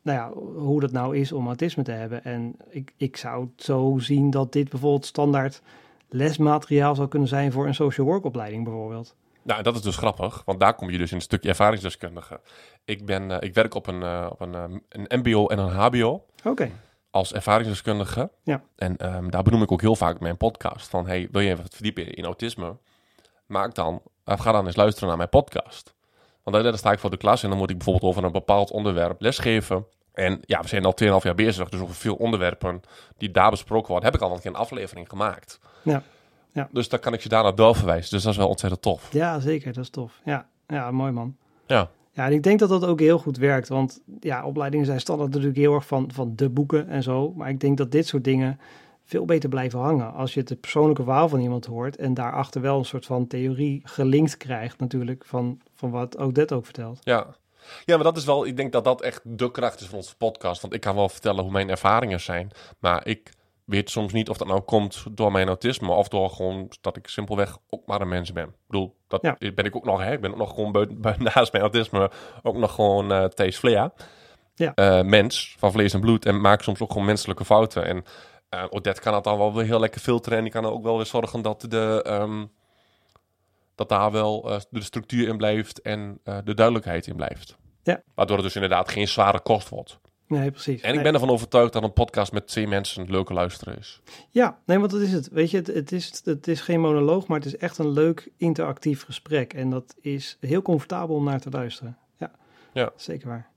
Nou 0.03 0.19
ja, 0.19 0.41
hoe 0.61 0.81
dat 0.81 0.93
nou 0.93 1.17
is 1.17 1.33
om 1.33 1.47
autisme 1.47 1.83
te 1.83 1.91
hebben. 1.91 2.25
En 2.25 2.57
ik, 2.69 2.93
ik 2.97 3.17
zou 3.17 3.51
het 3.55 3.65
zo 3.65 3.99
zien 3.99 4.31
dat 4.31 4.53
dit 4.53 4.69
bijvoorbeeld 4.69 5.07
standaard 5.07 5.63
lesmateriaal 6.09 6.95
zou 6.95 7.09
kunnen 7.09 7.29
zijn 7.29 7.53
voor 7.53 7.67
een 7.67 7.75
social 7.75 8.07
work 8.07 8.25
opleiding 8.25 8.65
bijvoorbeeld. 8.65 9.17
Nou, 9.43 9.63
dat 9.63 9.75
is 9.75 9.83
dus 9.83 9.97
grappig, 9.97 10.43
want 10.45 10.61
daar 10.61 10.75
kom 10.75 10.91
je 10.91 10.99
dus 10.99 11.11
in 11.11 11.17
een 11.17 11.23
stukje 11.23 11.49
ervaringsdeskundige. 11.49 12.41
Ik, 12.85 13.07
ben, 13.07 13.31
eh, 13.31 13.49
ik 13.49 13.55
werk 13.55 13.75
op 13.75 13.87
een, 13.87 14.03
eh, 14.03 14.27
op 14.31 14.41
een, 14.41 14.55
eh, 14.55 14.65
een 14.89 15.19
MBO 15.19 15.47
en 15.47 15.59
een 15.59 15.69
HBO 15.69 16.25
Oké, 16.45 16.71
als 17.11 17.33
ervaringsdeskundige. 17.33 18.31
Ja. 18.43 18.63
En 18.77 18.97
ehm, 18.97 19.29
daar 19.29 19.43
benoem 19.43 19.63
ik 19.63 19.73
ook 19.73 19.81
heel 19.81 19.97
vaak 19.97 20.21
mijn 20.21 20.37
podcast. 20.37 20.89
Van, 20.89 21.07
hey, 21.07 21.29
wil 21.31 21.41
je 21.41 21.51
even 21.51 21.63
wat 21.63 21.75
verdiepen 21.75 22.15
in 22.15 22.25
autisme? 22.25 22.77
Maak 23.47 23.75
dan, 23.75 24.03
of 24.25 24.41
ga 24.41 24.53
dan 24.53 24.67
eens 24.67 24.77
luisteren 24.77 25.09
naar 25.09 25.17
mijn 25.17 25.29
podcast. 25.29 25.95
Want 26.43 26.65
daar 26.65 26.79
sta 26.79 26.93
ik 26.93 26.99
voor 26.99 27.11
de 27.11 27.17
klas 27.17 27.43
en 27.43 27.49
dan 27.49 27.59
moet 27.59 27.71
ik 27.71 27.77
bijvoorbeeld 27.77 28.11
over 28.11 28.25
een 28.25 28.33
bepaald 28.33 28.71
onderwerp 28.71 29.21
lesgeven. 29.21 29.87
En 30.13 30.41
ja, 30.45 30.61
we 30.61 30.69
zijn 30.69 30.85
al 30.85 30.95
2,5 31.03 31.09
jaar 31.23 31.35
bezig, 31.35 31.69
dus 31.69 31.81
over 31.81 31.95
veel 31.95 32.15
onderwerpen 32.15 32.81
die 33.17 33.31
daar 33.31 33.51
besproken 33.51 33.89
worden, 33.89 34.11
heb 34.11 34.21
ik 34.21 34.27
al 34.27 34.35
een 34.35 34.41
keer 34.41 34.51
een 34.51 34.57
aflevering 34.57 35.09
gemaakt. 35.09 35.59
Ja. 35.83 36.03
Ja. 36.53 36.69
Dus 36.73 36.89
dan 36.89 37.01
kan 37.01 37.13
ik 37.13 37.21
je 37.21 37.29
daarna 37.29 37.53
doorverwijzen. 37.53 38.11
Dus 38.11 38.23
dat 38.23 38.33
is 38.33 38.39
wel 38.39 38.49
ontzettend 38.49 38.83
tof. 38.83 39.13
ja 39.13 39.41
zeker, 39.41 39.73
dat 39.73 39.85
is 39.85 39.91
tof. 39.91 40.21
Ja, 40.25 40.47
ja 40.67 40.91
mooi 40.91 41.13
man. 41.13 41.37
Ja. 41.67 41.89
Ja, 42.15 42.27
en 42.27 42.33
ik 42.33 42.43
denk 42.43 42.59
dat 42.59 42.69
dat 42.69 42.85
ook 42.85 43.01
heel 43.01 43.19
goed 43.19 43.37
werkt. 43.37 43.69
Want 43.69 44.01
ja, 44.21 44.45
opleidingen 44.45 44.87
zijn 44.87 45.01
standaard 45.01 45.31
natuurlijk 45.31 45.57
heel 45.57 45.75
erg 45.75 45.87
van, 45.87 46.11
van 46.13 46.33
de 46.37 46.49
boeken 46.49 46.89
en 46.89 47.03
zo. 47.03 47.33
Maar 47.37 47.49
ik 47.49 47.61
denk 47.61 47.77
dat 47.79 47.93
dit 47.93 48.07
soort 48.07 48.25
dingen 48.25 48.61
veel 49.05 49.25
beter 49.25 49.49
blijven 49.49 49.79
hangen. 49.79 50.13
Als 50.13 50.35
je 50.35 50.41
het 50.41 50.61
persoonlijke 50.61 51.03
verhaal 51.03 51.29
van 51.29 51.41
iemand 51.41 51.67
hoort 51.67 51.97
en 51.97 52.15
daarachter 52.15 52.61
wel 52.61 52.79
een 52.79 52.85
soort 52.85 53.07
van 53.07 53.27
theorie 53.27 53.81
gelinkt 53.85 54.37
krijgt 54.37 54.79
natuurlijk 54.81 55.25
van, 55.27 55.61
van 55.75 55.91
wat 55.91 56.19
Odette 56.19 56.55
ook 56.55 56.65
vertelt. 56.65 56.99
Ja. 57.03 57.27
ja, 57.85 57.95
maar 57.95 58.05
dat 58.05 58.17
is 58.17 58.25
wel, 58.25 58.47
ik 58.47 58.57
denk 58.57 58.73
dat 58.73 58.85
dat 58.85 59.01
echt 59.03 59.21
de 59.25 59.51
kracht 59.51 59.81
is 59.81 59.87
van 59.87 59.97
onze 59.99 60.17
podcast. 60.17 60.61
Want 60.63 60.75
ik 60.75 60.81
kan 60.81 60.95
wel 60.95 61.09
vertellen 61.09 61.43
hoe 61.43 61.53
mijn 61.53 61.71
ervaringen 61.71 62.21
zijn. 62.21 62.51
Maar 62.79 63.07
ik 63.07 63.33
weet 63.65 63.91
soms 63.91 64.13
niet 64.13 64.29
of 64.29 64.37
dat 64.37 64.49
nou 64.49 64.61
komt 64.61 65.05
door 65.11 65.33
mijn 65.33 65.47
autisme 65.47 65.91
of 65.93 66.09
door 66.09 66.31
gewoon 66.31 66.71
dat 66.81 66.97
ik 66.97 67.07
simpelweg 67.09 67.59
ook 67.69 67.87
maar 67.87 68.01
een 68.01 68.09
mens 68.09 68.33
ben. 68.33 68.45
Ik 68.49 68.55
bedoel, 68.67 68.97
dat 69.09 69.23
Ja. 69.23 69.37
ben 69.55 69.65
ik 69.65 69.77
ook 69.77 69.85
nog, 69.85 70.01
hè. 70.01 70.13
Ik 70.13 70.21
ben 70.21 70.31
ook 70.31 70.37
nog 70.39 70.55
gewoon 70.55 70.89
naast 71.35 71.53
mijn 71.53 71.65
autisme 71.65 72.11
ook 72.43 72.57
nog 72.57 72.75
gewoon 72.75 73.13
eh 73.13 73.25
Thees 73.25 73.57
Flea. 73.59 73.93
Ja. 74.55 74.75
Eh, 74.75 75.03
mens 75.03 75.55
van 75.59 75.73
vlees 75.73 75.95
en 75.95 76.01
bloed 76.01 76.27
en 76.27 76.41
maak 76.41 76.63
soms 76.63 76.81
ook 76.81 76.91
gewoon 76.93 77.07
menselijke 77.07 77.45
fouten. 77.45 77.87
En 77.87 78.05
eh 78.53 78.65
Odette 78.71 79.01
kan 79.01 79.15
het 79.15 79.25
dan 79.25 79.39
wel 79.39 79.55
weer 79.55 79.65
heel 79.65 79.81
lekker 79.81 80.01
filteren 80.01 80.39
en 80.39 80.45
die 80.45 80.53
kan 80.53 80.65
er 80.65 80.71
ook 80.73 80.83
wel 80.83 80.97
weer 80.97 81.07
zorgen 81.07 81.43
dat 81.43 81.65
de... 81.69 82.03
ehm, 82.07 82.45
dat 83.75 83.89
daar 83.89 84.13
wel 84.13 84.51
eh, 84.51 84.61
de 84.71 84.83
structuur 84.83 85.29
in 85.29 85.37
blijft 85.37 85.81
en 85.81 86.19
eh, 86.25 86.39
de 86.45 86.55
duidelijkheid 86.55 87.07
in 87.07 87.17
blijft. 87.17 87.57
Ja. 87.83 88.03
Waardoor 88.15 88.37
het 88.37 88.45
dus 88.45 88.55
inderdaad 88.55 88.89
geen 88.91 89.09
zware 89.09 89.41
kost 89.41 89.69
wordt. 89.69 89.99
Nee, 90.27 90.51
precies. 90.51 90.81
En 90.81 90.95
ik 90.95 91.03
ben 91.03 91.15
ervan 91.15 91.31
overtuigd 91.31 91.73
dat 91.73 91.83
een 91.83 91.93
podcast 91.93 92.33
met 92.33 92.47
twee 92.47 92.67
mensen 92.69 93.03
een 93.03 93.11
leuke 93.11 93.33
luisteren 93.33 93.79
is. 93.79 94.01
Ja, 94.31 94.59
nee, 94.67 94.79
want 94.79 94.91
dat 94.91 95.01
is 95.01 95.13
het. 95.13 95.29
Weet 95.29 95.51
je, 95.51 95.57
het, 95.57 95.67
het, 95.67 95.93
is, 95.93 96.21
het 96.25 96.49
is 96.49 96.61
geen 96.61 96.81
monoloog, 96.81 97.27
maar 97.27 97.39
het 97.39 97.47
is 97.47 97.57
echt 97.57 97.79
een 97.79 97.91
leuk 97.91 98.31
interactief 98.37 99.05
gesprek. 99.05 99.53
En 99.55 99.71
dat 99.71 99.95
is 100.01 100.37
heel 100.41 100.63
comfortabel 100.63 101.17
om 101.17 101.25
naar 101.25 101.41
te 101.41 101.51
luisteren. 101.51 101.99
Ja, 102.17 102.31
Ja. 102.73 102.91
zeker 102.97 103.29
waar. 103.29 103.51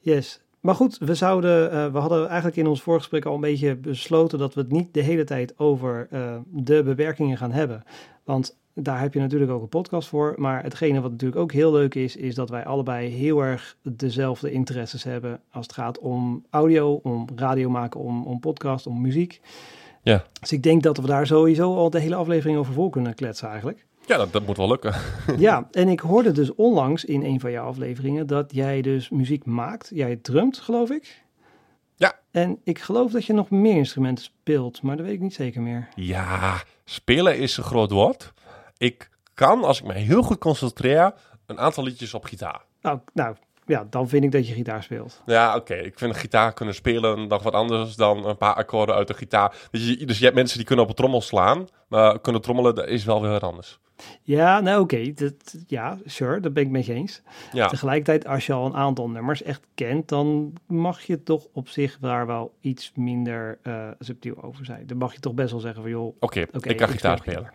Yes. 0.00 0.40
Maar 0.60 0.74
goed, 0.74 0.98
we 0.98 1.14
zouden, 1.14 1.70
eh, 1.72 1.92
we 1.92 1.98
hadden 1.98 2.26
eigenlijk 2.26 2.56
in 2.56 2.66
ons 2.66 2.82
voorgesprek 2.82 3.24
al 3.24 3.34
een 3.34 3.40
beetje 3.40 3.76
besloten 3.76 4.38
dat 4.38 4.54
we 4.54 4.60
het 4.60 4.72
niet 4.72 4.94
de 4.94 5.02
hele 5.02 5.24
tijd 5.24 5.58
over 5.58 6.06
eh, 6.10 6.36
de 6.46 6.82
beperkingen 6.82 7.36
gaan 7.36 7.52
hebben. 7.52 7.82
Want 8.24 8.58
daar 8.74 9.00
heb 9.00 9.14
je 9.14 9.20
natuurlijk 9.20 9.50
ook 9.50 9.62
een 9.62 9.68
podcast 9.68 10.08
voor. 10.08 10.34
Maar 10.36 10.62
hetgene 10.62 11.00
wat 11.00 11.10
natuurlijk 11.10 11.40
ook 11.40 11.52
heel 11.52 11.72
leuk 11.72 11.94
is, 11.94 12.16
is 12.16 12.34
dat 12.34 12.50
wij 12.50 12.64
allebei 12.64 13.08
heel 13.08 13.40
erg 13.40 13.76
dezelfde 13.82 14.50
interesses 14.50 15.04
hebben 15.04 15.40
als 15.50 15.66
het 15.66 15.74
gaat 15.74 15.98
om 15.98 16.44
audio, 16.50 17.00
om 17.02 17.28
radio 17.34 17.70
maken, 17.70 18.00
om, 18.00 18.26
om 18.26 18.40
podcast, 18.40 18.86
om 18.86 19.00
muziek. 19.00 19.40
Ja. 20.02 20.24
Dus 20.40 20.52
ik 20.52 20.62
denk 20.62 20.82
dat 20.82 20.96
we 20.96 21.06
daar 21.06 21.26
sowieso 21.26 21.76
al 21.76 21.90
de 21.90 22.00
hele 22.00 22.14
aflevering 22.14 22.58
over 22.58 22.72
vol 22.72 22.90
kunnen 22.90 23.14
kletsen 23.14 23.48
eigenlijk. 23.48 23.86
Ja, 24.06 24.16
dat, 24.16 24.32
dat 24.32 24.46
moet 24.46 24.56
wel 24.56 24.68
lukken. 24.68 24.94
ja, 25.36 25.68
en 25.70 25.88
ik 25.88 26.00
hoorde 26.00 26.32
dus 26.32 26.54
onlangs 26.54 27.04
in 27.04 27.22
een 27.22 27.40
van 27.40 27.50
jouw 27.50 27.66
afleveringen 27.66 28.26
dat 28.26 28.54
jij 28.54 28.82
dus 28.82 29.08
muziek 29.08 29.44
maakt. 29.44 29.90
Jij 29.94 30.16
drumt, 30.16 30.58
geloof 30.58 30.90
ik. 30.90 31.24
Ja. 31.96 32.18
En 32.30 32.60
ik 32.64 32.78
geloof 32.78 33.12
dat 33.12 33.24
je 33.24 33.32
nog 33.32 33.50
meer 33.50 33.76
instrumenten 33.76 34.24
speelt, 34.24 34.82
maar 34.82 34.96
dat 34.96 35.06
weet 35.06 35.14
ik 35.14 35.20
niet 35.20 35.34
zeker 35.34 35.62
meer. 35.62 35.88
Ja, 35.94 36.62
spelen 36.84 37.38
is 37.38 37.56
een 37.56 37.64
groot 37.64 37.90
woord. 37.90 38.32
Ik 38.76 39.10
kan, 39.34 39.64
als 39.64 39.80
ik 39.80 39.86
me 39.86 39.92
heel 39.92 40.22
goed 40.22 40.38
concentreer, 40.38 41.14
een 41.46 41.58
aantal 41.58 41.84
liedjes 41.84 42.14
op 42.14 42.24
gitaar. 42.24 42.64
Nou, 42.80 42.98
nou 43.12 43.36
ja, 43.70 43.86
dan 43.90 44.08
vind 44.08 44.24
ik 44.24 44.32
dat 44.32 44.48
je 44.48 44.54
gitaar 44.54 44.82
speelt. 44.82 45.22
Ja, 45.26 45.56
oké. 45.56 45.74
Ik 45.74 45.98
vind 45.98 46.16
gitaar 46.16 46.52
kunnen 46.52 46.74
spelen 46.74 47.26
nog 47.28 47.42
wat 47.42 47.52
anders 47.52 47.96
dan 47.96 48.26
een 48.26 48.36
paar 48.36 48.54
akkoorden 48.54 48.94
uit 48.94 49.06
de 49.08 49.14
gitaar. 49.14 49.54
Dus 49.70 49.88
je, 49.88 50.06
dus 50.06 50.18
je 50.18 50.24
hebt 50.24 50.36
mensen 50.36 50.56
die 50.58 50.66
kunnen 50.66 50.84
op 50.84 50.90
een 50.90 50.96
trommel 50.96 51.20
slaan, 51.20 51.66
maar 51.88 52.20
kunnen 52.20 52.42
trommelen, 52.42 52.74
dat 52.74 52.86
is 52.86 53.04
wel 53.04 53.20
weer 53.22 53.30
wat 53.30 53.42
anders. 53.42 53.78
Ja, 54.22 54.60
nou 54.60 54.80
oké, 54.80 55.12
dat- 55.12 55.54
ja, 55.66 55.98
sure, 56.04 56.40
dat 56.40 56.52
ben 56.52 56.62
ik 56.62 56.70
met 56.70 56.86
je 56.86 56.92
eens. 56.92 57.22
Ja, 57.52 57.66
Tegelijkertijd, 57.68 58.26
als 58.26 58.46
je 58.46 58.52
al 58.52 58.66
een 58.66 58.74
aantal 58.74 59.08
nummers 59.10 59.42
echt 59.42 59.66
kent, 59.74 60.08
dan 60.08 60.52
mag 60.66 61.00
je 61.00 61.22
toch 61.22 61.46
op 61.52 61.68
zich 61.68 61.98
daar 62.00 62.26
wel 62.26 62.52
iets 62.60 62.92
minder 62.94 63.58
eh, 63.62 63.88
subtiel 63.98 64.42
over 64.42 64.64
zijn. 64.64 64.86
Dan 64.86 64.96
mag 64.96 65.12
je 65.12 65.20
toch 65.20 65.34
best 65.34 65.50
wel 65.50 65.60
zeggen 65.60 65.82
van 65.82 65.90
joh, 65.90 66.16
oké. 66.20 66.40
ik 66.40 66.50
kan 66.50 66.70
ik 66.72 66.86
gitaar 66.86 67.18
spelen. 67.18 67.52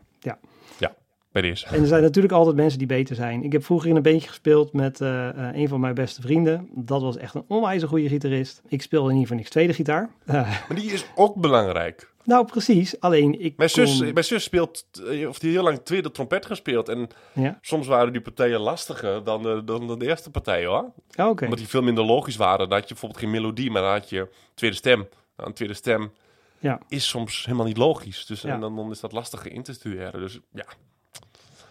Ja, 1.36 1.42
bij. 1.42 1.77
En 1.77 1.82
er 1.82 1.88
zijn 1.88 2.01
natuurlijk 2.01 2.34
altijd 2.34 2.56
mensen 2.56 2.77
die 2.80 2.88
beter 2.88 3.15
zijn. 3.15 3.44
Ik 3.44 3.51
heb 3.51 3.63
vroeger 3.65 3.89
in 3.89 3.96
een 3.96 4.01
bandje 4.01 4.27
gespeeld 4.27 4.74
met 4.74 5.01
eh, 5.01 5.30
eh, 5.30 5.56
een 5.56 5.68
van 5.68 5.80
mijn 5.80 5.94
beste 5.94 6.22
vrienden. 6.22 6.68
Dat 6.72 7.01
was 7.01 7.18
echt 7.18 7.34
een 7.36 7.46
onwijs 7.48 7.84
goede 7.84 8.08
gitarist. 8.10 8.62
Ik 8.68 8.82
speelde 8.82 9.10
in 9.10 9.15
ieder 9.15 9.22
geval 9.27 9.38
niks 9.38 9.50
tweede 9.50 9.74
gitaar. 9.74 10.10
Eh, 10.25 10.34
Maar 10.34 10.75
die 10.77 10.92
is 10.92 11.06
ook 11.15 11.36
belangrijk. 11.36 12.12
nou, 12.24 12.46
precies. 12.46 13.00
Alleen 13.00 13.42
ik 13.42 13.58
Mijn 13.58 13.70
zus, 13.70 13.98
kon- 13.98 14.13
mijn 14.13 14.25
zus 14.25 14.44
speelt, 14.44 14.86
of 15.27 15.39
die 15.39 15.51
heel 15.51 15.63
lang 15.63 15.80
tweede 15.84 16.12
trompet 16.12 16.46
gespeeld. 16.46 16.89
En 16.89 17.08
Ja, 17.34 17.58
soms 17.62 17.88
waren 17.88 18.12
die 18.13 18.22
partijen 18.22 18.60
lastiger 18.60 19.24
dan 19.24 19.42
de, 19.44 19.62
dan 19.65 20.00
de 20.00 20.06
eerste 20.08 20.32
partij 20.32 20.65
hoor. 20.65 20.92
Oké. 21.18 21.44
Omdat 21.44 21.58
die 21.60 21.68
veel 21.68 21.82
minder 21.82 22.04
logisch 22.06 22.36
waren. 22.36 22.60
Dan 22.70 22.72
had 22.77 22.88
je 22.88 22.94
bijvoorbeeld 22.94 23.22
geen 23.22 23.32
melodie, 23.32 23.72
maar 23.72 23.82
dan 23.82 23.92
had 23.92 24.10
je 24.10 24.27
tweede 24.54 24.75
stem. 24.75 25.08
Nou, 25.38 25.50
een 25.50 25.56
tweede 25.56 25.74
stem 25.74 26.12
Ja. 26.60 26.80
is 26.88 27.08
soms 27.08 27.46
helemaal 27.46 27.65
niet 27.65 27.77
logisch. 27.77 28.25
Dus 28.25 28.42
Ja. 28.42 28.54
en 28.54 28.60
dan, 28.60 28.75
dan 28.75 28.92
is 28.92 29.00
dat 29.00 29.12
lastiger 29.12 29.51
in 29.51 29.63
te 29.63 29.74
studeren. 29.74 30.20
Dus 30.20 30.39
ja, 30.54 30.65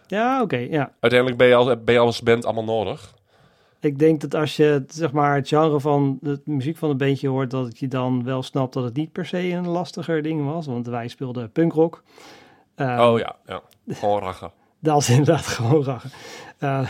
Ja, 0.06 0.42
oké, 0.42 0.56
ja. 0.56 0.92
uiteindelijk 1.00 1.40
ben 1.40 1.48
je, 1.48 1.54
als, 1.54 1.84
ben 1.84 1.94
je 1.94 2.00
als 2.00 2.22
band 2.22 2.44
allemaal 2.44 2.64
nodig. 2.64 3.14
Ik 3.80 3.98
denk 3.98 4.20
dat 4.20 4.34
als 4.34 4.56
je 4.56 4.84
zeg 4.88 5.12
maar 5.12 5.34
het 5.34 5.48
genre 5.48 5.80
van 5.80 6.18
de 6.20 6.40
muziek 6.44 6.76
van 6.76 6.90
een 6.90 6.96
bandje 6.96 7.28
hoort, 7.28 7.50
dat 7.50 7.78
je 7.78 7.88
dan 7.88 8.24
wel 8.24 8.42
snapt 8.42 8.72
dat 8.74 8.84
het 8.84 8.94
niet 8.94 9.12
per 9.12 9.26
se 9.26 9.50
een 9.50 9.68
lastiger 9.68 10.22
ding 10.22 10.44
was. 10.44 10.66
Want 10.66 10.86
wij 10.86 11.08
speelden 11.08 11.50
punkrock. 11.52 12.02
Eh, 12.74 13.08
oh 13.10 13.18
ja, 13.18 13.36
ja. 13.46 13.62
Gewoon 13.88 14.20
rachen. 14.20 14.52
Dat 14.80 15.00
is 15.00 15.08
inderdaad 15.10 15.46
gewoon 15.46 15.84
rachen. 15.84 16.10
Eh, 16.58 16.88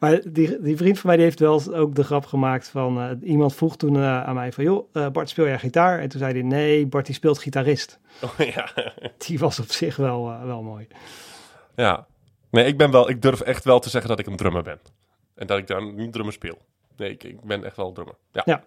maar 0.00 0.20
die, 0.26 0.60
die 0.60 0.76
vriend 0.76 0.98
van 0.98 1.06
mij 1.06 1.16
die 1.16 1.24
heeft 1.24 1.40
wel 1.40 1.74
ook 1.74 1.94
de 1.94 2.04
grap 2.04 2.26
gemaakt 2.26 2.68
van... 2.68 3.00
eh, 3.00 3.10
iemand 3.28 3.54
vroeg 3.54 3.76
toen 3.76 3.96
eh, 3.96 4.24
aan 4.24 4.34
mij 4.34 4.52
van... 4.52 4.64
joh, 4.64 5.12
Bart, 5.12 5.28
speel 5.28 5.46
jij 5.46 5.58
gitaar? 5.58 5.98
En 6.00 6.08
toen 6.08 6.20
zei 6.20 6.32
hij, 6.32 6.42
nee, 6.42 6.86
Bart 6.86 7.06
die 7.06 7.14
speelt 7.14 7.38
gitarist. 7.38 7.98
Oh, 8.22 8.46
ja. 8.46 8.68
Die 9.26 9.38
was 9.38 9.58
op 9.60 9.70
zich 9.70 9.96
wel, 9.96 10.38
wel 10.44 10.62
mooi. 10.62 10.86
ja. 11.76 12.06
Nee, 12.54 12.64
ik 12.66 12.76
ben 12.76 12.90
wel, 12.90 13.10
ik 13.10 13.22
durf 13.22 13.40
echt 13.40 13.64
wel 13.64 13.78
te 13.78 13.90
zeggen 13.90 14.10
dat 14.10 14.18
ik 14.18 14.26
een 14.26 14.36
drummer 14.36 14.62
ben. 14.62 14.80
En 15.34 15.46
dat 15.46 15.58
ik 15.58 15.66
dan 15.66 15.94
niet 15.94 16.12
drummer 16.12 16.32
speel. 16.34 16.58
Nee, 16.96 17.10
ik, 17.10 17.24
ik 17.24 17.40
ben 17.40 17.64
echt 17.64 17.76
wel 17.76 17.92
drummer. 17.92 18.14
Ja. 18.32 18.42
Ja. 18.44 18.64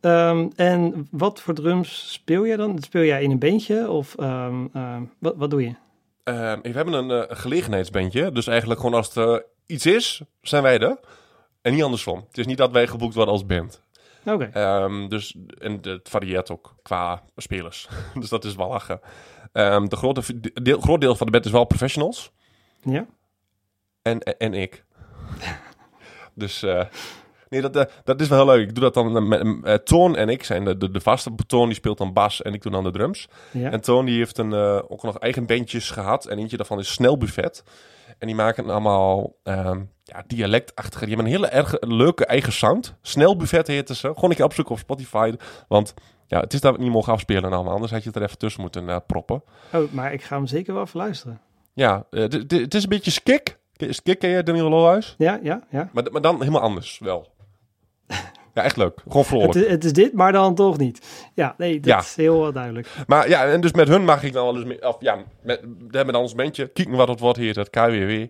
Ehm, 0.00 0.48
en 0.56 1.08
wat 1.10 1.40
voor 1.40 1.54
drums 1.54 2.12
speel 2.12 2.46
jij 2.46 2.56
dan? 2.56 2.78
Speel 2.78 3.02
jij 3.02 3.22
in 3.22 3.30
een 3.30 3.38
beentje 3.38 3.90
of 3.90 4.14
ehm, 4.14 4.66
ehm, 4.72 5.02
wat, 5.18 5.34
wat 5.36 5.50
doe 5.50 5.62
je? 5.62 5.74
We 6.62 6.70
hebben 6.72 6.92
een 6.94 7.10
eh, 7.10 7.36
gelegenheidsbandje. 7.36 8.32
Dus 8.32 8.46
eigenlijk 8.46 8.80
gewoon 8.80 8.94
als 8.94 9.16
er 9.16 9.44
iets 9.66 9.86
is, 9.86 10.22
zijn 10.40 10.62
wij 10.62 10.78
er. 10.78 10.98
En 11.62 11.72
niet 11.72 11.82
andersom. 11.82 12.24
Het 12.28 12.38
is 12.38 12.46
niet 12.46 12.58
dat 12.58 12.70
wij 12.70 12.86
geboekt 12.86 13.14
worden 13.14 13.32
als 13.32 13.46
band. 13.46 13.82
Oké, 14.24 14.50
dus, 15.08 15.36
en 15.58 15.78
het 15.82 16.08
varieert 16.08 16.50
ook 16.50 16.74
qua 16.82 17.22
spelers. 17.36 17.88
dus 18.20 18.28
dat 18.28 18.44
is 18.44 18.54
wel 18.54 18.68
lachen. 18.68 19.00
De 19.52 19.96
grote 19.96 20.40
deel, 20.62 20.80
groot 20.80 21.00
deel 21.00 21.14
van 21.14 21.26
de 21.26 21.32
band 21.32 21.44
is 21.44 21.50
wel 21.50 21.64
professionals. 21.64 22.32
ja? 22.82 23.06
En, 24.02 24.20
en, 24.20 24.38
en 24.38 24.54
ik. 24.54 24.84
dus 26.34 26.62
eh, 26.62 26.84
nee, 27.48 27.60
dat, 27.60 27.76
eh, 27.76 27.84
dat 28.04 28.20
is 28.20 28.28
wel 28.28 28.38
heel 28.38 28.56
leuk. 28.56 28.68
Ik 28.68 28.74
doe 28.74 28.90
dat 28.90 28.94
dan 28.94 29.28
met 29.28 29.86
Toon 29.86 30.16
en 30.16 30.28
ik 30.28 30.44
zijn 30.44 30.64
de, 30.64 30.76
de, 30.76 30.90
de 30.90 31.00
vaste. 31.00 31.30
Toon 31.46 31.66
die 31.66 31.74
speelt 31.74 31.98
dan 31.98 32.12
bas 32.12 32.42
en 32.42 32.54
ik 32.54 32.62
doe 32.62 32.72
dan 32.72 32.84
de 32.84 32.90
drums. 32.90 33.28
Ja. 33.50 33.70
En 33.70 33.80
Toon 33.80 34.04
die 34.04 34.18
heeft 34.18 34.38
een, 34.38 34.52
eh, 34.52 34.80
ook 34.88 35.02
nog 35.02 35.18
eigen 35.18 35.46
bandjes 35.46 35.90
gehad. 35.90 36.26
En 36.26 36.38
eentje 36.38 36.56
daarvan 36.56 36.78
is 36.78 36.92
Snel 36.92 37.18
Buffet. 37.18 37.64
En 38.18 38.26
die 38.26 38.36
maken 38.36 38.70
allemaal 38.70 39.36
ehm, 39.42 39.80
ja, 40.02 40.24
dialectachtige. 40.26 41.04
Die 41.06 41.14
hebben 41.14 41.32
een 41.32 41.40
hele 41.40 41.52
erg 41.52 41.76
leuke 41.80 42.26
eigen 42.26 42.52
sound. 42.52 42.94
Snel 43.02 43.36
Buffet 43.36 43.66
heette 43.66 43.94
ze. 43.94 44.06
Gewoon 44.14 44.30
een 44.30 44.36
keer 44.36 44.44
opzoeken 44.44 44.74
op 44.74 44.80
Spotify. 44.80 45.34
Want 45.68 45.94
ja, 46.26 46.40
het 46.40 46.52
is 46.52 46.60
dat 46.60 46.70
we 46.70 46.76
het 46.76 46.86
niet 46.86 46.94
mogen 46.94 47.12
afspelen 47.12 47.52
allemaal. 47.52 47.72
Anders 47.74 47.92
had 47.92 48.02
je 48.02 48.08
het 48.08 48.16
er 48.16 48.22
even 48.22 48.38
tussen 48.38 48.60
moeten 48.60 49.02
proppen. 49.06 49.42
Oh, 49.72 49.92
maar 49.92 50.12
ik 50.12 50.22
ga 50.22 50.36
hem 50.36 50.46
zeker 50.46 50.74
wel 50.74 50.82
even 50.82 51.00
luisteren. 51.00 51.40
Ja, 51.72 52.06
het 52.10 52.74
is 52.74 52.82
een 52.82 52.88
beetje 52.88 53.10
skik. 53.10 53.57
Skik 53.78 54.18
ken 54.18 54.30
je, 54.30 54.42
Daniel 54.42 54.68
Lohuis? 54.68 55.14
Ja, 55.18 55.38
ja, 55.42 55.62
ja. 55.70 55.88
Maar, 55.92 56.04
maar 56.12 56.20
dan 56.20 56.38
helemaal 56.38 56.60
anders 56.60 56.98
wel. 56.98 57.26
Ja, 58.54 58.64
echt 58.64 58.76
leuk. 58.76 59.00
Gewoon 59.08 59.24
vrolijk. 59.24 59.54
Het, 59.54 59.64
is- 59.64 59.70
het 59.70 59.84
is 59.84 59.92
dit, 59.92 60.12
maar 60.12 60.32
dan 60.32 60.54
toch 60.54 60.78
niet. 60.78 61.28
Ja, 61.34 61.54
nee, 61.58 61.80
dat 61.80 61.84
Ja. 61.90 61.98
is 61.98 62.16
heel 62.16 62.52
duidelijk. 62.52 62.88
Maar 63.06 63.28
ja, 63.28 63.46
en 63.46 63.60
dus 63.60 63.72
met 63.72 63.88
hun 63.88 64.04
mag 64.04 64.22
ik 64.22 64.32
dan 64.32 64.44
wel 64.44 64.54
eens 64.56 64.64
mee, 64.64 64.88
of 64.88 64.96
ja, 65.00 65.16
met, 65.42 65.60
we 65.60 65.96
hebben 65.96 66.14
dan 66.14 66.22
ons 66.22 66.34
bandje, 66.34 66.66
kijken 66.68 66.94
wat 66.96 67.08
het 67.08 67.20
wordt 67.20 67.38
hier, 67.38 67.56
het 67.56 67.70
KWW. 67.70 68.10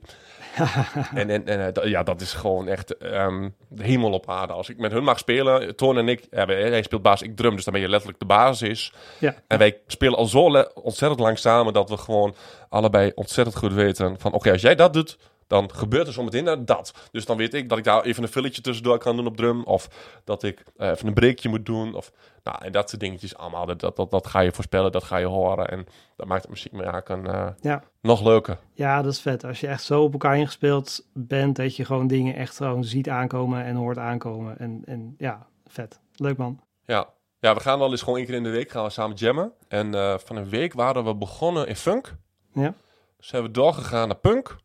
en 1.14 1.31
en, 1.31 1.47
en 1.47 1.67
eh, 1.67 1.73
dat- 1.73 1.88
ja, 1.88 2.02
dat 2.02 2.21
is 2.21 2.33
gewoon 2.33 2.69
echt 2.69 2.97
ehm, 2.97 3.49
de 3.69 3.83
hemel 3.85 4.12
op 4.12 4.31
aarde. 4.31 4.52
Als 4.52 4.69
ik 4.69 4.78
met 4.78 4.93
hun 4.93 5.05
mag 5.05 5.19
spelen, 5.19 5.76
Toon 5.76 5.99
en 5.99 6.09
ik, 6.09 6.26
ja, 6.31 6.47
wij- 6.47 6.69
hij 6.71 6.83
speelt 6.83 7.02
baas, 7.02 7.23
ik 7.23 7.37
drum, 7.37 7.55
dus 7.55 7.64
dan 7.64 7.73
ben 7.73 7.83
je 7.83 7.88
letterlijk 7.88 8.21
de 8.21 8.26
basis. 8.26 8.93
Ja. 9.19 9.35
En 9.47 9.59
wij 9.59 9.81
spelen 9.87 10.19
al 10.19 10.26
zo 10.26 10.64
ontzettend 10.75 11.21
lang 11.21 11.38
samen 11.38 11.73
dat 11.73 11.90
we 11.90 11.97
gewoon 11.97 12.35
allebei 12.69 13.12
ontzettend 13.14 13.57
goed 13.57 13.73
weten 13.73 14.17
van, 14.21 14.33
oké, 14.33 14.52
als 14.52 14.61
jij 14.62 14.75
dat 14.75 14.93
doet, 14.93 15.19
dan 15.49 15.75
gebeurt 15.75 16.07
er 16.07 16.12
zometeen 16.12 16.64
dat. 16.64 17.09
Dus 17.11 17.25
dan 17.26 17.37
weet 17.37 17.55
ik 17.55 17.69
dat 17.69 17.78
ik 17.78 17.85
daar 17.85 18.02
even 18.02 18.23
een 18.23 18.28
filletje 18.28 18.62
tussendoor 18.62 18.99
kan 18.99 19.17
doen 19.17 19.26
op 19.26 19.37
drum. 19.37 19.64
Of 19.64 19.88
dat 20.25 20.43
ik 20.43 20.64
eh, 20.76 20.88
even 20.88 21.07
een 21.07 21.14
breekje 21.14 21.49
moet 21.49 21.67
doen. 21.67 21.95
Of, 21.95 22.12
nou, 22.43 22.64
en 22.64 22.73
dat 22.73 22.88
soort 22.88 23.00
dingetjes 23.00 23.37
allemaal. 23.37 23.67
Dat, 23.67 23.81
dat, 23.81 23.97
dat, 23.97 24.11
dat 24.11 24.26
ga 24.26 24.40
je 24.40 24.52
voorspellen, 24.52 24.93
dat 24.93 25.05
ga 25.05 25.17
je 25.17 25.26
horen. 25.26 25.69
En 25.69 25.87
dat 26.17 26.26
maakt 26.26 26.43
het 26.43 26.50
muziek 26.50 26.73
maken 26.73 27.26
eh 27.26 27.47
Ja. 27.61 27.83
nog 28.00 28.23
leuker. 28.23 28.59
Ja, 28.75 29.02
dat 29.02 29.12
is 29.12 29.21
vet. 29.21 29.45
Als 29.45 29.61
je 29.61 29.67
echt 29.67 29.83
zo 29.83 30.02
op 30.02 30.12
elkaar 30.12 30.37
ingespeeld 30.38 31.07
bent, 31.12 31.57
dat 31.57 31.76
je 31.76 31.85
gewoon 31.85 32.07
dingen 32.07 32.35
echt 32.35 32.57
gewoon 32.57 32.85
ziet 32.85 33.09
aankomen 33.09 33.64
en 33.64 33.76
hoort 33.76 33.99
aankomen. 33.99 34.59
En, 34.59 34.83
en 34.85 35.14
ja, 35.19 35.47
vet. 35.67 36.00
Leuk 36.14 36.37
man. 36.37 36.61
Ja. 36.87 37.09
ja, 37.40 37.55
we 37.55 37.61
gaan 37.61 37.78
wel 37.78 37.90
eens 37.90 38.02
gewoon 38.02 38.19
één 38.19 38.26
keer 38.26 38.35
in 38.37 38.43
de 38.43 38.50
week 38.50 38.71
gaan 38.71 38.85
we 38.85 38.90
samen 38.90 39.17
jammen. 39.17 39.52
En 39.69 39.95
eh, 39.95 40.19
van 40.19 40.37
een 40.37 40.49
week 40.49 40.73
waren 40.73 41.04
we 41.04 41.15
begonnen 41.15 41.67
in 41.69 41.76
funk. 41.76 42.15
Ja. 42.52 42.75
Zijn 43.19 43.43
we 43.43 43.50
doorgegaan 43.50 44.08
naar 44.08 44.17
punk. 44.17 44.56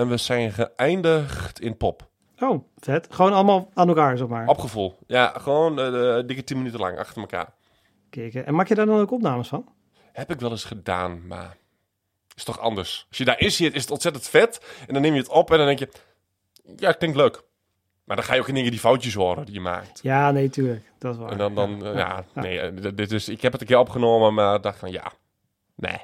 En 0.00 0.08
we 0.08 0.16
zijn 0.16 0.52
geëindigd 0.52 1.60
in 1.60 1.76
pop. 1.76 2.08
Oh, 2.38 2.64
vet. 2.78 3.06
Gewoon 3.10 3.32
allemaal 3.32 3.70
aan 3.74 3.88
elkaar, 3.88 4.16
zeg 4.16 4.28
maar. 4.28 4.46
Opgevoel. 4.46 4.98
Ja, 5.06 5.34
gewoon 5.38 5.80
eh, 5.80 6.26
dikke 6.26 6.44
tien 6.44 6.56
minuten 6.56 6.80
lang 6.80 6.98
achter 6.98 7.20
elkaar. 7.20 7.52
Kijken. 8.10 8.46
En 8.46 8.54
maak 8.54 8.68
je 8.68 8.74
daar 8.74 8.86
dan 8.86 9.00
ook 9.00 9.10
opnames 9.10 9.48
van? 9.48 9.68
Heb 10.12 10.30
ik 10.30 10.40
wel 10.40 10.50
eens 10.50 10.64
gedaan, 10.64 11.26
maar 11.26 11.56
is 12.36 12.44
toch 12.44 12.58
anders. 12.58 13.06
Als 13.08 13.18
je 13.18 13.24
daarin 13.24 13.50
zit, 13.50 13.74
is 13.74 13.80
het 13.80 13.90
ontzettend 13.90 14.28
vet. 14.28 14.60
En 14.86 14.92
dan 14.92 15.02
neem 15.02 15.12
je 15.12 15.20
het 15.20 15.28
op 15.28 15.50
en 15.50 15.56
dan 15.56 15.66
denk 15.66 15.78
je, 15.78 15.88
ja, 16.76 16.92
klinkt 16.92 17.16
leuk. 17.16 17.42
Maar 18.04 18.16
dan 18.16 18.24
ga 18.24 18.34
je 18.34 18.40
ook 18.40 18.48
in 18.48 18.54
dingen 18.54 18.70
die 18.70 18.80
foutjes 18.80 19.14
horen 19.14 19.44
die 19.44 19.54
je 19.54 19.60
maakt. 19.60 20.00
Ja, 20.02 20.30
nee, 20.30 20.50
tuurlijk. 20.50 20.92
Dat 20.98 21.14
is 21.14 21.20
waar. 21.20 21.30
En 21.30 21.38
dan, 21.38 21.54
dan 21.54 21.80
Ja, 21.82 21.92
ja, 21.94 22.24
nee, 22.34 22.60
eh, 22.60 22.90
dit 22.94 23.12
is, 23.12 23.28
ik 23.28 23.42
heb 23.42 23.52
het 23.52 23.60
een 23.60 23.66
keer 23.66 23.78
opgenomen, 23.78 24.34
maar 24.34 24.60
dacht 24.60 24.78
van, 24.78 24.90
ja, 24.90 25.12
nee. 25.74 25.98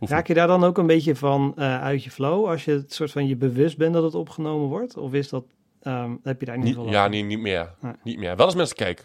Raak 0.00 0.26
je 0.26 0.34
daar 0.34 0.46
dan 0.46 0.64
ook 0.64 0.78
een 0.78 0.86
beetje 0.86 1.16
van 1.16 1.52
eh, 1.56 1.80
uit 1.82 2.04
je 2.04 2.10
flow 2.10 2.46
als 2.46 2.64
je 2.64 2.72
het 2.72 2.92
soort 2.94 3.10
van 3.10 3.26
je 3.26 3.36
bewust 3.36 3.76
bent 3.78 3.94
dat 3.94 4.02
het 4.02 4.14
opgenomen 4.14 4.68
wordt? 4.68 4.96
Of 4.96 5.12
is 5.12 5.28
dat, 5.28 5.44
ehm, 5.82 6.16
heb 6.22 6.40
je 6.40 6.46
daar 6.46 6.56
niet 6.56 6.64
niet. 6.64 6.74
veel 6.74 6.84
Niet, 6.84 6.92
ja, 6.92 7.08
niet, 7.08 7.24
niet 7.26 7.40
meer. 7.40 7.74
Nee. 7.80 7.92
Niet 8.02 8.18
meer. 8.18 8.36
Wel 8.36 8.46
eens 8.46 8.54
mensen 8.54 8.76
kijken. 8.76 9.04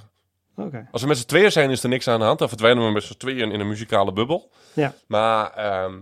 Oké. 0.56 0.88
Als 0.92 1.02
we 1.02 1.08
met 1.08 1.18
z'n 1.18 1.26
tweeën 1.28 1.52
zijn, 1.52 1.70
is 1.70 1.84
er 1.84 1.90
niks 1.90 2.08
aan 2.08 2.20
de 2.20 2.26
hand. 2.26 2.40
Dan 2.40 2.48
verdwijnen 2.48 2.86
we 2.86 2.92
met 2.92 3.04
z'n 3.04 3.18
tweeën 3.18 3.52
in 3.52 3.60
een 3.60 3.68
muzikale 3.68 4.14
bubbel. 4.14 4.52
Ja. 4.74 4.94
Maar 5.08 5.52
ehm, 5.54 5.94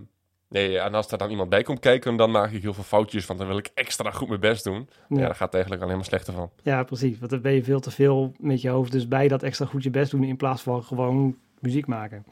nee, 0.48 0.78
en 0.78 0.94
als 0.94 1.10
er 1.10 1.18
dan 1.18 1.30
iemand 1.30 1.48
bij 1.48 1.62
komt 1.62 1.78
kijken, 1.80 2.16
dan 2.16 2.30
maak 2.30 2.50
ik 2.50 2.62
heel 2.62 2.74
veel 2.74 2.84
foutjes. 2.84 3.26
Want 3.26 3.38
dan 3.38 3.48
wil 3.48 3.58
ik 3.58 3.70
extra 3.74 4.10
goed 4.10 4.28
mijn 4.28 4.40
best 4.40 4.64
doen. 4.64 4.88
Ja, 5.08 5.16
Ja. 5.16 5.16
daar 5.16 5.34
gaat 5.34 5.40
het 5.40 5.52
eigenlijk 5.54 5.82
alleen 5.82 5.96
maar 5.96 6.04
slechter 6.04 6.32
van. 6.32 6.50
ja, 6.62 6.82
precies. 6.84 7.18
Want 7.18 7.30
dan 7.30 7.40
ben 7.40 7.52
je 7.52 7.64
veel 7.64 7.80
te 7.80 7.90
veel 7.90 8.32
met 8.38 8.60
je 8.60 8.68
hoofd 8.68 8.92
dus 8.92 9.08
bij 9.08 9.28
dat 9.28 9.42
extra 9.42 9.66
goed 9.66 9.82
je 9.82 9.90
best 9.90 10.10
doen 10.10 10.24
in 10.24 10.36
plaats 10.36 10.62
van 10.62 10.84
gewoon 10.84 11.36
muziek 11.60 11.86
maken. 11.86 12.24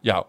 Ja, 0.00 0.26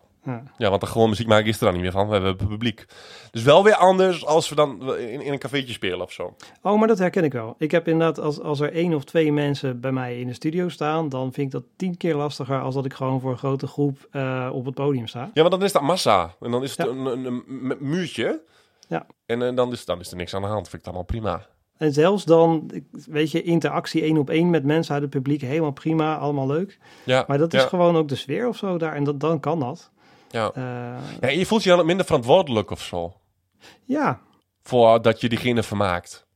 Ja. 0.58 0.70
want 0.70 0.82
dan 0.82 0.90
gewoon 0.90 1.10
muziek 1.10 1.28
maken 1.28 1.48
is 1.48 1.58
er 1.60 1.64
dan 1.64 1.74
niet 1.74 1.82
meer 1.82 1.92
van. 1.92 2.08
We 2.08 2.14
hebben 2.14 2.36
publiek. 2.48 2.86
Dus 3.32 3.44
wel 3.44 3.64
weer 3.64 3.76
anders 3.76 4.26
als 4.26 4.50
we 4.50 4.56
dan 4.56 4.96
in, 4.98 5.22
in 5.22 5.32
een 5.32 5.40
cafeetje 5.40 5.74
spelen 5.74 6.02
of 6.02 6.12
zo. 6.12 6.36
Oh, 6.62 6.80
maar 6.80 6.88
dat 6.88 6.98
herken 7.00 7.24
ik 7.24 7.34
wel. 7.34 7.56
Ik 7.58 7.72
heb 7.72 7.88
inderdaad, 7.88 8.20
als, 8.20 8.40
als 8.42 8.60
er 8.60 8.74
één 8.74 8.94
of 8.94 9.04
twee 9.04 9.32
mensen 9.32 9.80
bij 9.80 9.92
mij 9.92 10.20
in 10.20 10.28
de 10.28 10.34
studio 10.34 10.70
staan, 10.70 11.10
dan 11.10 11.34
vind 11.34 11.48
ik 11.48 11.52
dat 11.54 11.64
tien 11.76 11.98
keer 11.98 12.16
lastiger 12.16 12.62
als 12.62 12.76
dat 12.76 12.86
ik 12.86 12.94
gewoon 12.94 13.20
voor 13.20 13.32
een 13.32 13.38
grote 13.38 13.68
groep 13.68 14.08
eh, 14.12 14.50
op 14.54 14.66
het 14.66 14.76
podium 14.76 15.08
sta. 15.08 15.30
Ja, 15.34 15.42
maar 15.42 15.52
dan 15.52 15.64
is 15.64 15.72
dat 15.72 15.82
massa. 15.82 16.36
En 16.42 16.52
dan 16.52 16.64
is 16.64 16.78
het 16.78 16.86
Ja. 16.88 16.94
een, 16.94 17.06
een, 17.06 17.26
een 17.26 17.44
mu- 17.48 17.78
muurtje. 17.80 18.42
Ja. 18.88 19.06
En 19.26 19.42
eh, 19.42 19.56
dan, 19.56 19.72
is, 19.72 19.86
dan 19.86 20.00
is 20.00 20.12
er 20.12 20.18
niks 20.18 20.34
aan 20.34 20.42
de 20.42 20.48
hand. 20.48 20.70
Vind 20.70 20.74
ik 20.74 20.80
het 20.80 20.88
allemaal 20.88 21.04
prima. 21.06 21.46
En 21.78 21.94
zelfs 21.94 22.26
dan, 22.26 22.72
weet 23.08 23.32
je, 23.32 23.42
interactie 23.44 24.02
één 24.02 24.18
op 24.18 24.30
één 24.30 24.50
met 24.50 24.64
mensen 24.64 24.94
uit 24.94 25.02
het 25.02 25.12
publiek, 25.12 25.42
helemaal 25.42 25.72
prima, 25.72 26.18
allemaal 26.18 26.48
leuk. 26.48 26.80
Ja, 27.04 27.24
Maar 27.28 27.38
dat 27.38 27.54
is 27.54 27.62
ja, 27.62 27.68
gewoon 27.68 27.96
ook 27.98 28.08
de 28.08 28.16
sfeer 28.16 28.48
of 28.48 28.58
zo 28.58 28.78
daar. 28.78 28.94
En 28.94 29.04
dat, 29.04 29.20
dan 29.20 29.40
kan 29.40 29.60
dat. 29.60 29.92
Ja. 30.30 30.52
Eh, 30.54 31.20
ja, 31.22 31.28
je 31.30 31.46
voelt 31.46 31.64
je 31.64 31.70
dan 31.70 31.86
minder 31.86 32.06
verantwoordelijk 32.06 32.72
of 32.72 32.82
zo. 32.82 33.14
ja, 33.86 34.20
voor 34.64 35.02
dat 35.02 35.22
je 35.22 35.30
diegene 35.30 35.64
vermaakt. 35.64 36.28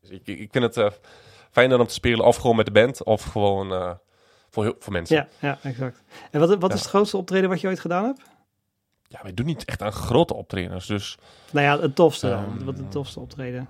Dus 0.00 0.10
ik, 0.10 0.26
ik 0.26 0.48
vind 0.52 0.64
het 0.64 0.76
eh, 0.76 0.90
fijner 1.50 1.80
om 1.80 1.86
te 1.86 1.94
spelen 1.94 2.24
of 2.26 2.36
gewoon 2.36 2.56
met 2.56 2.66
de 2.66 2.72
band 2.72 3.04
of 3.04 3.22
gewoon 3.22 3.72
eh, 3.72 3.92
voor, 4.50 4.64
heel- 4.64 4.76
voor 4.78 4.92
mensen. 4.92 5.16
ja, 5.16 5.28
ja, 5.38 5.58
exact. 5.62 6.02
En 6.30 6.40
wat, 6.40 6.48
wat 6.48 6.60
Ja. 6.70 6.74
is 6.74 6.80
het 6.80 6.88
grootste 6.90 7.16
optreden 7.16 7.48
wat 7.48 7.60
je 7.60 7.68
ooit 7.68 7.80
gedaan 7.80 8.04
hebt? 8.04 8.20
Ja, 9.08 9.18
wij 9.22 9.34
doen 9.34 9.46
niet 9.46 9.64
echt 9.64 9.82
aan 9.82 9.92
grote 9.92 10.34
optredens. 10.34 10.86
Dus 10.86 11.18
Nou 11.50 11.66
ja, 11.66 11.80
het 11.80 11.94
tofste. 11.94 12.30
Ehm. 12.30 12.64
Wat 12.64 12.76
het 12.78 12.90
tofste 12.90 13.20
optreden. 13.20 13.68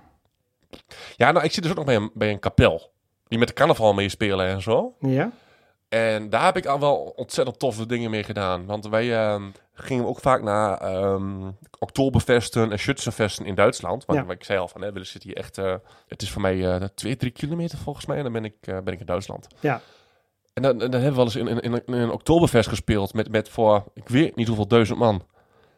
ja, 1.15 1.31
nou, 1.31 1.45
ik 1.45 1.51
zit 1.51 1.61
dus 1.63 1.71
ook 1.71 1.77
nog 1.77 1.85
bij 1.85 1.95
een, 1.95 2.11
bij 2.13 2.31
een 2.31 2.39
kapel. 2.39 2.91
Die 3.27 3.39
met 3.39 3.47
de 3.47 3.53
carnaval 3.53 3.93
meespelen 3.93 4.47
en 4.47 4.61
zo. 4.61 4.95
Ja? 4.99 5.31
En 5.89 6.29
daar 6.29 6.45
heb 6.45 6.57
ik 6.57 6.65
al 6.65 6.79
wel 6.79 7.13
ontzettend 7.15 7.59
toffe 7.59 7.85
dingen 7.85 8.09
mee 8.09 8.23
gedaan. 8.23 8.65
Want 8.65 8.87
wij 8.87 9.15
ehm, 9.17 9.43
gingen 9.73 10.05
ook 10.05 10.19
vaak 10.19 10.41
naar 10.41 10.77
ehm 10.77 11.51
Oktoberfesten 11.79 12.71
en 12.71 12.79
Schützenfesten 12.79 13.45
in 13.45 13.55
Duitsland. 13.55 14.05
Want 14.05 14.27
Ja. 14.27 14.33
ik 14.33 14.43
zei 14.43 14.59
al 14.59 14.67
van, 14.67 14.81
hè, 14.81 14.91
we 14.91 15.03
zitten 15.03 15.29
hier 15.29 15.37
echt... 15.39 15.57
eh, 15.57 15.75
het 16.07 16.21
is 16.21 16.31
voor 16.31 16.41
mij 16.41 16.65
eh, 16.75 16.83
twee, 16.95 17.15
drie 17.17 17.31
kilometer 17.31 17.77
volgens 17.77 18.05
mij. 18.05 18.17
En 18.17 18.23
dan 18.23 18.31
ben 18.31 18.45
ik, 18.45 18.55
eh, 18.61 18.77
ben 18.79 18.93
ik 18.93 18.99
in 18.99 19.05
Duitsland. 19.05 19.47
Ja. 19.59 19.81
En 20.53 20.61
dan, 20.63 20.77
dan 20.77 20.91
hebben 20.91 21.09
we 21.09 21.15
wel 21.15 21.25
eens 21.25 21.35
in, 21.35 21.47
in, 21.47 21.59
in, 21.59 21.81
in 21.85 21.93
een 21.93 22.11
Oktoberfest 22.11 22.69
gespeeld 22.69 23.13
met, 23.13 23.29
met 23.31 23.49
voor, 23.49 23.83
ik 23.93 24.07
weet 24.09 24.35
niet 24.35 24.47
hoeveel 24.47 24.67
duizend 24.67 24.99
man. 24.99 25.23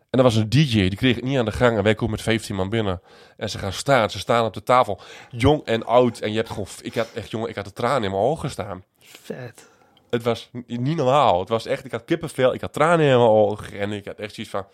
En 0.09 0.17
er 0.17 0.23
was 0.23 0.35
een 0.35 0.49
DJ, 0.49 0.73
die 0.73 0.95
kreeg 0.95 1.15
het 1.15 1.23
niet 1.23 1.37
aan 1.37 1.45
de 1.45 1.51
gang. 1.51 1.77
En 1.77 1.83
wij 1.83 1.95
komen 1.95 2.11
met 2.11 2.21
15 2.21 2.55
man 2.55 2.69
binnen. 2.69 3.01
En 3.37 3.49
ze 3.49 3.57
gaan 3.57 3.73
staan, 3.73 4.09
ze 4.09 4.19
staan 4.19 4.45
op 4.45 4.53
de 4.53 4.63
tafel. 4.63 4.99
Jong 5.31 5.65
en 5.65 5.85
oud. 5.85 6.19
En 6.19 6.29
je 6.31 6.35
hebt 6.37 6.49
gewoon, 6.49 6.67
ik 6.81 6.95
had 6.95 7.09
echt, 7.13 7.31
jongen, 7.31 7.49
ik 7.49 7.55
had 7.55 7.65
de 7.65 7.73
tranen 7.73 8.03
in 8.03 8.11
mijn 8.11 8.23
ogen 8.23 8.49
staan. 8.49 8.83
Vet. 8.99 9.67
Het 10.09 10.23
was 10.23 10.49
niet 10.65 10.95
normaal. 10.97 11.39
Het 11.39 11.49
was 11.49 11.65
echt, 11.65 11.85
ik 11.85 11.91
had 11.91 12.05
kippenvel, 12.05 12.53
ik 12.53 12.61
had 12.61 12.73
tranen 12.73 13.05
in 13.05 13.17
mijn 13.17 13.29
ogen. 13.29 13.79
En 13.79 13.91
ik 13.91 14.05
had 14.05 14.19
echt 14.19 14.33
zoiets 14.33 14.53
van, 14.53 14.65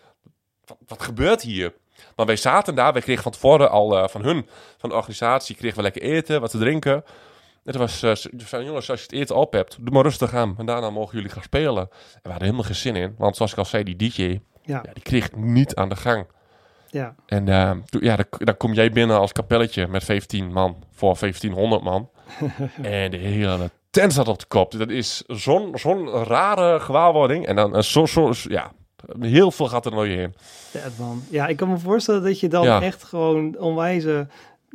wat, 0.65 0.77
wat 0.87 1.01
gebeurt 1.03 1.41
hier? 1.41 1.73
Maar 2.15 2.25
wij 2.25 2.35
zaten 2.35 2.75
daar, 2.75 2.93
wij 2.93 3.01
kregen 3.01 3.23
van 3.23 3.31
tevoren 3.31 3.69
al 3.69 3.97
eh, 3.97 4.07
van 4.07 4.23
hun, 4.23 4.47
van 4.77 4.89
de 4.89 4.95
organisatie, 4.95 5.55
kregen 5.55 5.77
we 5.77 5.83
lekker 5.83 6.01
eten, 6.01 6.41
wat 6.41 6.51
te 6.51 6.57
drinken. 6.57 6.93
En 6.93 7.03
het 7.63 7.75
was, 7.75 7.99
zeiden, 7.99 8.65
jongens, 8.65 8.89
als 8.89 8.99
je 8.99 9.05
het 9.05 9.15
eten 9.15 9.35
op 9.35 9.53
hebt, 9.53 9.77
doe 9.81 9.93
maar 9.93 10.03
rustig 10.03 10.33
aan. 10.33 10.55
En 10.57 10.65
daarna 10.65 10.89
mogen 10.89 11.15
jullie 11.15 11.31
gaan 11.31 11.43
spelen. 11.43 11.81
En 11.83 11.89
we 12.21 12.29
hadden 12.29 12.43
helemaal 12.43 12.63
geen 12.63 12.75
zin 12.75 12.95
in, 12.95 13.15
want 13.17 13.35
zoals 13.35 13.51
ik 13.51 13.57
al 13.57 13.65
zei, 13.65 13.83
die 13.83 13.95
DJ, 13.95 14.21
Ja, 14.21 14.39
Ja, 14.61 14.81
die 14.93 15.03
kreeg 15.03 15.31
niet 15.35 15.75
aan 15.75 15.89
de 15.89 15.95
gang. 15.95 16.27
ja. 16.89 17.15
En 17.25 17.47
eh, 17.47 17.71
toen- 17.85 18.03
ja, 18.03 18.15
dan, 18.15 18.25
dan 18.29 18.57
kom 18.57 18.73
jij 18.73 18.91
binnen 18.91 19.19
als 19.19 19.31
kapelletje 19.31 19.87
met 19.87 20.03
15 20.03 20.51
man 20.53 20.83
voor 20.91 21.17
1500 21.19 21.83
man. 21.83 22.09
en 22.81 23.11
de 23.11 23.17
hele 23.17 23.69
tent 24.01 24.27
op 24.27 24.39
de 24.39 24.45
kop. 24.47 24.71
Dat 24.71 24.89
is 24.89 25.23
zo'n 25.27 25.71
zo'n 25.77 26.07
rare 26.09 26.79
gewaarwording. 26.79 27.45
En 27.45 27.55
dan 27.55 27.83
zo, 27.83 28.05
zo, 28.05 28.31
ja, 28.49 28.71
heel 29.19 29.51
veel 29.51 29.67
gaat 29.67 29.85
er 29.85 29.91
nog 29.91 30.05
in. 30.05 30.33
Vet, 30.37 30.97
man. 30.99 31.21
Ja, 31.29 31.47
ik 31.47 31.57
kan 31.57 31.69
me 31.69 31.77
voorstellen 31.77 32.23
dat 32.23 32.39
je 32.39 32.47
dan 32.47 32.63
Ja. 32.63 32.81
echt 32.81 33.03
gewoon 33.03 33.57
onwijze 33.57 34.27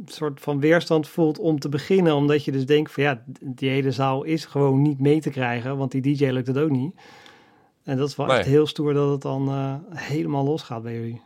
soort 0.06 0.40
van 0.40 0.61
weerstand 0.61 1.09
voelt 1.09 1.38
om 1.38 1.59
te 1.59 1.68
beginnen. 1.68 2.14
Omdat 2.14 2.44
je 2.44 2.52
dus 2.52 2.66
denkt 2.66 2.92
van 2.92 3.02
ja, 3.02 3.22
die 3.40 3.70
hele 3.70 3.90
zaal 3.90 4.22
is 4.22 4.44
gewoon 4.44 4.83
niet 4.83 5.00
mee 5.00 5.20
te 5.20 5.30
krijgen. 5.30 5.76
Want 5.76 5.90
die 5.90 6.00
DJ 6.16 6.24
lukt 6.26 6.46
het 6.46 6.59
ook 6.59 6.70
niet. 6.70 6.94
En 7.85 7.96
dat 7.96 8.09
is 8.09 8.16
wel 8.16 8.26
Nee. 8.26 8.37
echt 8.38 8.46
heel 8.46 8.66
stoer 8.66 8.94
dat 8.94 9.11
het 9.11 9.22
dan 9.22 9.48
eh, 9.48 9.74
helemaal 9.94 10.44
losgaat 10.44 10.83
bij 10.83 10.94
jullie. 10.94 11.20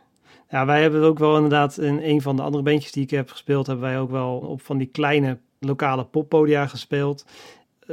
Ja, 0.49 0.65
wij 0.65 0.81
hebben 0.81 1.03
ook 1.03 1.19
wel 1.19 1.35
inderdaad 1.35 1.77
in 1.77 1.99
een 2.03 2.21
van 2.21 2.35
de 2.35 2.41
andere 2.41 2.63
bandjes 2.63 2.91
die 2.91 3.03
ik 3.03 3.09
heb 3.09 3.29
gespeeld, 3.29 3.67
hebben 3.67 3.85
wij 3.85 3.99
ook 3.99 4.11
wel 4.11 4.37
op 4.37 4.61
van 4.61 4.77
die 4.77 4.87
kleine 4.87 5.37
lokale 5.59 6.03
poppodia 6.05 6.67
gespeeld. 6.67 7.25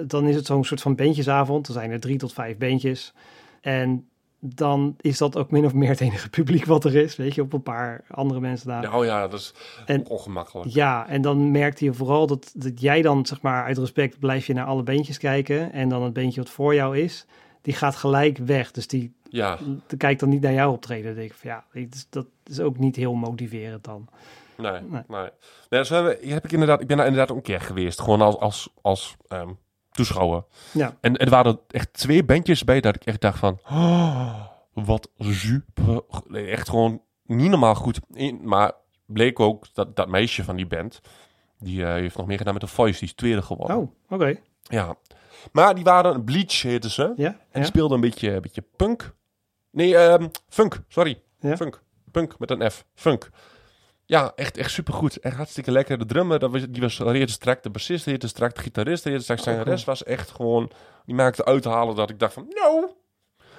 Dan 0.07 0.27
is 0.29 0.35
het 0.35 0.47
zo'n 0.47 0.65
soort 0.65 0.81
van 0.81 0.95
bandjesavond. 0.95 1.67
Er 1.67 1.73
zijn 1.73 1.91
er 1.91 2.01
drie 2.01 2.19
tot 2.19 2.33
vijf 2.33 2.57
bandjes. 2.57 3.15
En 3.61 4.07
dan 4.39 4.97
is 5.01 5.19
dat 5.19 5.37
ook 5.37 5.51
min 5.51 5.65
of 5.65 5.75
meer 5.75 5.89
het 5.89 6.01
enige 6.01 6.29
publiek 6.39 6.65
wat 6.65 6.85
er 6.85 6.95
is. 6.97 7.17
Weet 7.17 7.35
je, 7.35 7.43
op 7.43 7.53
een 7.53 7.63
paar 7.63 8.05
andere 8.11 8.41
mensen 8.41 8.69
daar. 8.69 8.83
Ja, 8.83 8.99
oh 8.99 9.05
ja, 9.05 9.29
dat 9.29 9.41
is 9.41 9.55
En- 9.87 10.09
ongemakkelijk. 10.09 10.71
Ja, 10.71 11.09
en 11.09 11.23
dan 11.23 11.51
merkte 11.51 11.85
je 11.85 11.93
vooral 11.93 12.27
dat, 12.27 12.53
dat 12.57 12.81
jij 12.81 13.03
dan, 13.03 13.27
zeg 13.27 13.41
maar, 13.41 13.65
uit 13.65 13.79
respect 13.79 14.19
blijf 14.19 14.47
je 14.47 14.53
naar 14.55 14.67
alle 14.67 14.83
beentjes 14.83 15.19
kijken. 15.19 15.73
En 15.73 15.89
dan 15.89 16.03
het 16.03 16.13
beentje 16.13 16.41
wat 16.41 16.51
voor 16.51 16.75
jou 16.75 16.99
is, 16.99 17.27
die 17.63 17.75
gaat 17.75 17.97
gelijk 17.97 18.39
weg. 18.39 18.71
Dus 18.71 18.87
die, 18.87 19.13
Ja, 19.31 19.59
kijkt 19.97 20.21
dan 20.21 20.29
niet 20.29 20.43
naar 20.43 20.53
jou 20.53 20.73
optreden. 20.73 21.05
Dan 21.05 21.15
denk 21.15 21.31
ik 21.31 21.37
van 21.37 21.51
ja, 21.51 21.65
is- 21.73 22.07
dat 22.11 22.27
is 22.47 22.61
ook 22.61 22.79
niet 22.79 22.97
heel 22.97 23.15
motiverend 23.15 23.85
dan. 23.85 24.09
nee, 24.57 24.73
Nee. 24.73 25.03
nee. 25.09 25.31
nee. 25.71 25.85
zo 25.85 25.95
hebben, 25.95 26.29
heb 26.29 26.45
ik, 26.45 26.53
inderdaad, 26.53 26.81
ik 26.81 26.87
ben 26.87 26.97
daar 26.97 27.07
inderdaad 27.07 27.37
een 27.37 27.43
keer 27.43 27.61
geweest. 27.61 28.01
Gewoon 28.01 28.21
als, 28.21 28.37
als, 28.39 28.69
als 28.83 29.17
ehm, 29.29 29.49
toeschouwer. 29.93 30.45
Ja, 30.73 30.97
En 31.01 31.17
er 31.17 31.31
waren 31.31 31.61
echt 31.69 31.93
twee 31.93 32.25
bandjes 32.25 32.65
bij 32.65 32.81
dat 32.81 32.95
ik 32.97 33.05
echt 33.05 33.21
dacht 33.21 33.39
van... 33.39 33.61
"Oh, 33.71 34.41
wat 34.73 35.09
super. 35.19 36.03
Echt 36.33 36.69
gewoon 36.69 37.03
niet 37.27 37.51
normaal 37.51 37.75
goed. 37.75 38.01
In, 38.13 38.41
maar 38.43 38.73
bleek 39.07 39.41
ook 39.41 39.67
dat 39.75 39.97
dat 39.97 40.09
meisje 40.09 40.45
van 40.45 40.57
die 40.57 40.67
band... 40.67 41.01
Die 41.59 41.85
eh, 41.85 41.93
heeft 41.93 42.17
nog 42.17 42.27
meer 42.27 42.37
gedaan 42.39 42.53
met 42.53 42.63
de 42.63 42.69
Voice. 42.69 42.99
Die 42.99 43.09
is 43.09 43.15
tweede 43.15 43.43
geworden. 43.43 43.77
oh, 43.77 43.91
oké. 44.09 44.37
Ja. 44.63 44.97
Maar 45.53 45.75
die 45.75 45.85
waren... 45.85 46.25
Bleach 46.25 46.63
heette 46.63 46.91
ze. 46.91 47.13
Ja, 47.17 47.37
En 47.51 47.61
ja. 47.61 47.67
speelde 47.67 47.95
een 47.95 48.01
beetje, 48.01 48.31
een 48.33 48.41
beetje 48.41 48.65
punk. 48.77 49.15
Nee, 49.71 49.97
ehm, 49.97 50.29
funk. 50.49 50.81
Sorry. 50.89 51.21
Ja. 51.41 51.57
Funk. 51.57 51.83
Punk 52.11 52.39
met 52.39 52.51
een 52.51 52.71
F. 52.71 52.85
Funk. 52.95 53.31
Ja, 54.13 54.33
echt, 54.35 54.57
echt 54.57 54.71
supergoed. 54.71 55.21
Echt 55.21 55.37
hartstikke 55.37 55.71
lekker. 55.71 55.99
De 55.99 56.07
drummer, 56.07 56.39
dat 56.39 56.51
was, 56.51 56.67
die 56.69 56.83
was 56.83 56.99
reeds 56.99 57.33
strak. 57.33 57.63
De 57.63 57.71
bassist 57.71 58.07
reeds 58.07 58.29
strak. 58.29 58.55
De 58.55 58.61
gitarist 58.61 59.05
reeds 59.05 59.23
strak. 59.23 59.39
Zijn 59.39 59.59
Oh, 59.59 59.65
rest 59.65 59.85
was 59.85 60.05
echt 60.05 60.31
gewoon... 60.31 60.71
Die 61.07 61.15
maakte 61.15 61.45
uithalen 61.45 61.97
dat 61.97 62.11
ik 62.11 62.19
dacht 62.19 62.33
van... 62.33 62.47
No! 62.49 62.97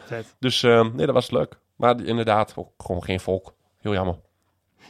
vet. 0.05 0.35
Dus 0.39 0.63
ehm, 0.63 0.95
nee, 0.95 1.05
dat 1.05 1.15
was 1.15 1.31
leuk. 1.31 1.57
Maar 1.75 1.97
die- 1.97 2.05
inderdaad, 2.05 2.53
ook 2.55 2.69
gewoon 2.77 3.03
geen 3.03 3.19
volk. 3.19 3.53
Heel 3.79 3.93
jammer. 3.93 4.15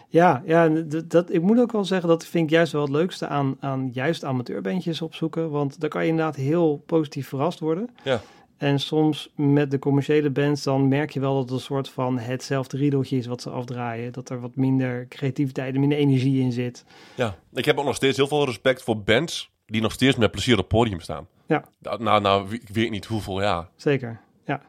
Ja, 0.07 0.43
ja 0.45 0.69
dat, 1.05 1.33
ik 1.33 1.41
moet 1.41 1.59
ook 1.59 1.71
wel 1.71 1.85
zeggen, 1.85 2.09
dat 2.09 2.25
vind 2.25 2.43
ik 2.43 2.49
juist 2.49 2.71
wel 2.71 2.81
het 2.81 2.91
leukste 2.91 3.27
aan, 3.27 3.57
aan 3.59 3.89
juist 3.93 4.23
amateurbandjes 4.23 5.01
opzoeken. 5.01 5.49
Want 5.49 5.79
daar 5.79 5.89
kan 5.89 6.03
je 6.03 6.09
inderdaad 6.09 6.35
heel 6.35 6.83
positief 6.85 7.27
verrast 7.27 7.59
worden. 7.59 7.89
Ja. 8.03 8.21
En 8.63 8.79
soms 8.79 9.29
met 9.35 9.71
de 9.71 9.79
commerciële 9.79 10.29
bands, 10.29 10.63
dan 10.63 10.87
merk 10.87 11.09
je 11.09 11.19
wel 11.19 11.33
dat 11.33 11.43
het 11.43 11.51
een 11.51 11.59
soort 11.59 11.89
van 11.89 12.19
hetzelfde 12.19 12.77
riedeltje 12.77 13.17
is 13.17 13.25
wat 13.25 13.41
ze 13.41 13.49
afdraaien. 13.49 14.11
Dat 14.11 14.29
er 14.29 14.39
wat 14.39 14.55
minder 14.55 15.07
creativiteit 15.07 15.73
en 15.73 15.79
minder 15.79 15.97
energie 15.97 16.41
in 16.41 16.51
zit. 16.51 16.85
Ja. 17.15 17.35
Ik 17.53 17.65
heb 17.65 17.77
ook 17.77 17.85
nog 17.85 17.95
steeds 17.95 18.17
heel 18.17 18.27
veel 18.27 18.45
respect 18.45 18.83
voor 18.83 19.03
bands... 19.03 19.51
die 19.65 19.81
nog 19.81 19.91
steeds 19.91 20.15
met 20.15 20.31
plezier 20.31 20.53
op 20.53 20.59
het 20.59 20.67
podium 20.67 20.99
staan. 20.99 21.27
Ja. 21.47 21.63
Nou, 21.99 22.21
nou, 22.21 22.53
ik 22.53 22.69
weet 22.69 22.89
niet 22.91 23.05
hoeveel, 23.05 23.41
ja. 23.41 23.69
Zeker. 23.75 24.21
Ja. 24.45 24.61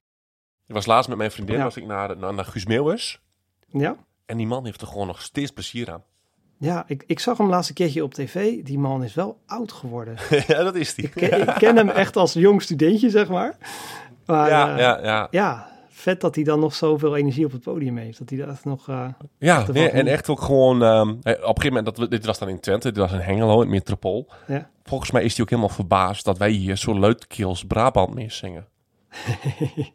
Ik 0.66 0.74
was 0.74 0.86
laatst 0.86 1.08
met 1.08 1.18
mijn 1.18 1.30
vriendin, 1.30 1.56
Ja. 1.56 1.62
was 1.62 1.76
ik 1.76 1.86
naar, 1.86 2.16
naar, 2.16 2.34
naar 2.34 2.44
Guus 2.44 2.66
Meeuwis. 2.66 3.20
Ja. 3.68 3.96
En 4.26 4.36
die 4.36 4.46
man 4.46 4.64
heeft 4.64 4.80
er 4.80 4.86
gewoon 4.86 5.06
nog 5.06 5.22
steeds 5.22 5.50
plezier 5.50 5.90
aan. 5.90 6.02
Ja, 6.58 6.84
ik, 6.86 7.04
ik 7.06 7.18
zag 7.20 7.38
hem 7.38 7.48
laatste 7.48 7.72
keertje 7.72 8.02
op 8.04 8.14
tv. 8.14 8.62
Die 8.62 8.78
man 8.78 9.04
is 9.04 9.14
wel 9.14 9.38
oud 9.46 9.72
geworden. 9.72 10.16
ja, 10.46 10.62
dat 10.62 10.74
is 10.74 10.94
die. 10.94 11.04
ik, 11.04 11.10
ken, 11.14 11.40
ik 11.40 11.54
ken 11.58 11.76
hem 11.76 11.88
echt 11.88 12.16
als 12.16 12.32
jong 12.32 12.62
studentje, 12.62 13.10
zeg 13.10 13.28
maar. 13.28 13.56
Maar 14.26 14.48
ja, 14.48 14.72
eh, 14.72 14.78
ja, 14.78 15.00
ja. 15.02 15.28
ja, 15.30 15.68
vet 15.88 16.20
dat 16.20 16.34
hij 16.34 16.44
dan 16.44 16.60
nog 16.60 16.74
zoveel 16.74 17.16
energie 17.16 17.44
op 17.44 17.52
het 17.52 17.60
podium 17.62 17.96
heeft. 17.96 18.18
Dat 18.18 18.30
hij 18.30 18.38
dat 18.38 18.64
nog... 18.64 18.88
eh, 18.88 19.06
Ja, 19.38 19.66
nee, 19.72 19.90
en 19.90 20.06
echt 20.06 20.28
ook 20.28 20.40
gewoon... 20.40 20.82
ehm, 20.82 21.08
op 21.08 21.16
een 21.24 21.32
gegeven 21.32 21.64
moment, 21.66 21.84
dat, 21.86 21.98
we- 21.98 22.08
dit 22.08 22.24
was 22.24 22.38
dan 22.38 22.48
in 22.48 22.60
Twente, 22.60 22.88
dit 22.92 22.96
was 23.02 23.12
in 23.12 23.18
Hengelo, 23.18 23.52
in 23.54 23.58
het 23.60 23.68
metropool. 23.68 24.28
ja. 24.46 24.70
Volgens 24.84 25.10
mij 25.10 25.22
is 25.24 25.32
hij 25.34 25.42
ook 25.42 25.50
helemaal 25.50 25.70
verbaasd 25.74 26.24
dat 26.24 26.38
wij 26.38 26.50
hier 26.50 26.76
zo 26.76 26.98
luidkeels 26.98 27.64
Brabant 27.64 28.14
mee 28.14 28.30
zingen. 28.30 28.66